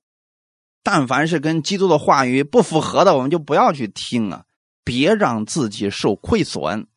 [0.84, 4.44] 但凡是跟基督的话语不符合的，我们就不要去听啊！
[4.84, 6.88] 别让自己受亏损。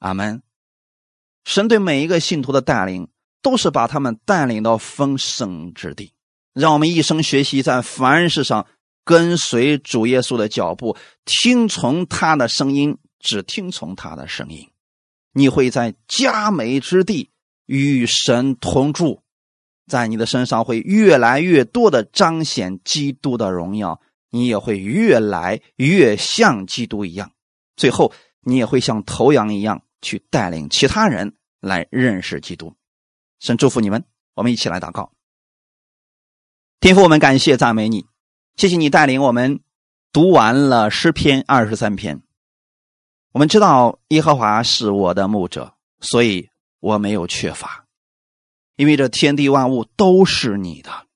[0.00, 0.42] 阿门。
[1.44, 3.08] 神对每一个信徒的带领。
[3.44, 6.14] 都是把他们带领到丰盛之地，
[6.54, 8.66] 让我们一生学习在凡事上
[9.04, 14.70] 跟随主耶稣的脚步，听从他的声音，只听从他的声音。
[15.34, 17.30] 你会在佳美之地
[17.66, 19.20] 与神同住，
[19.86, 27.30] 在你的身上会越来越多的彰显基督的荣耀，你也会越来越像基督一样，
[27.76, 32.74] 最后你也会像头羊一样去带领其他人来认识基督。
[33.40, 34.04] 神祝福你们，
[34.34, 35.12] 我们一起来祷告。
[36.80, 38.06] 天父，我们感谢赞美你，
[38.56, 39.60] 谢谢你带领我们
[40.12, 42.22] 读完了诗篇二十三篇。
[43.32, 47.86] 我们知道耶和华是我的牧者，所以我没有缺乏，
[48.76, 51.06] 因为这天地万物都是你的。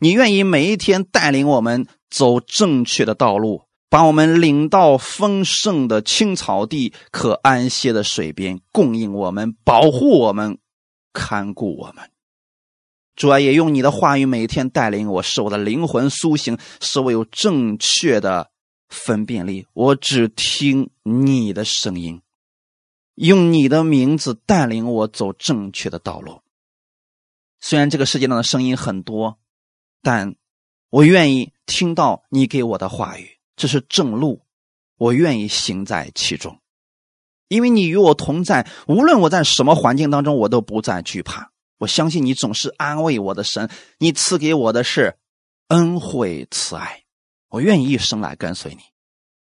[0.00, 10.58] 你愿意每一天带领我们走正确的道路，把我们领到丰盛的青草地、可安歇的水边，供应我们、保护我们、
[11.16, 12.10] 看顾我们。
[13.14, 18.50] 主啊，也用你的话语每天带领我，使我的灵魂苏醒，使我有正确的
[18.90, 19.66] 分辨力。
[19.72, 22.20] 我只听你的声音，
[23.14, 26.42] 用你的名字带领我走正确的道路。
[27.58, 29.38] 虽然这个世界上的声音很多，
[30.02, 30.36] 但
[30.90, 34.42] 我愿意听到你给我的话语，这是正路，
[34.98, 36.60] 我愿意行在其中，
[37.48, 41.52] 因为你与我同在，无论我在什么环境当中，我都不再惧怕。
[41.78, 45.18] 我相信你总是安慰我的神，你赐给我的是
[45.68, 47.04] 恩惠慈爱，
[47.48, 48.80] 我愿意一生来跟随你，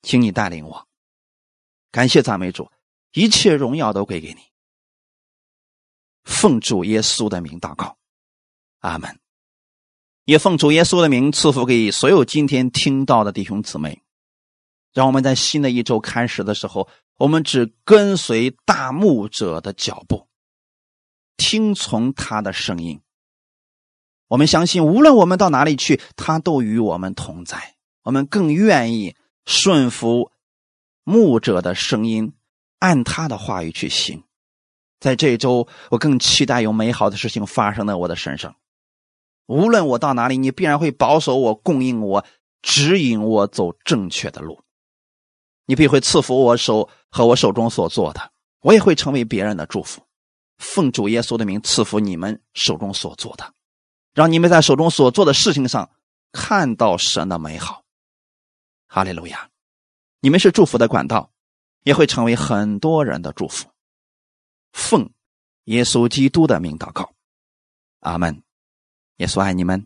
[0.01, 0.87] 请你带领我。
[1.91, 2.69] 感谢赞美主，
[3.13, 4.41] 一切荣耀都归给你。
[6.23, 7.97] 奉主耶稣的名祷告，
[8.79, 9.17] 阿门。
[10.25, 14.01] 也奉主耶稣的名赐福给所有今天听到的弟兄姊妹，
[14.95, 16.87] 让我们在新的一周开始的时候，
[17.17, 20.27] 我们只跟随大牧者的脚步。
[21.35, 23.01] 听从他的声音，
[24.29, 27.75] 我们相信，无论我们到哪里去，他都与我们同在。
[28.03, 30.31] 我们更愿意顺服
[31.03, 32.31] 牧者的声音，
[32.79, 34.23] 按他的话语去行。
[35.01, 38.55] 在这一周，我更期待有美好的事情发生在我的身上。
[39.47, 42.25] 无论我到哪里，你必然会保守我、供应我、
[42.61, 44.61] 指引我走正确的路。
[45.65, 50.01] 你必会赐福我手和我手中所做的，我也会成为别人的祝福。
[50.57, 53.53] 奉主耶稣的名赐福你们手中所做的，
[54.13, 55.89] 让你们在手中所做的事情上
[56.31, 57.83] 看到神的美好。
[58.87, 59.49] 哈利路亚！
[60.21, 61.31] 你们是祝福的管道，
[61.83, 63.67] 也会成为很多人的祝福。
[64.71, 65.11] 奉
[65.65, 67.11] 耶稣基督的名祷告，
[67.99, 68.41] 阿门。
[69.17, 69.85] 耶稣爱你们。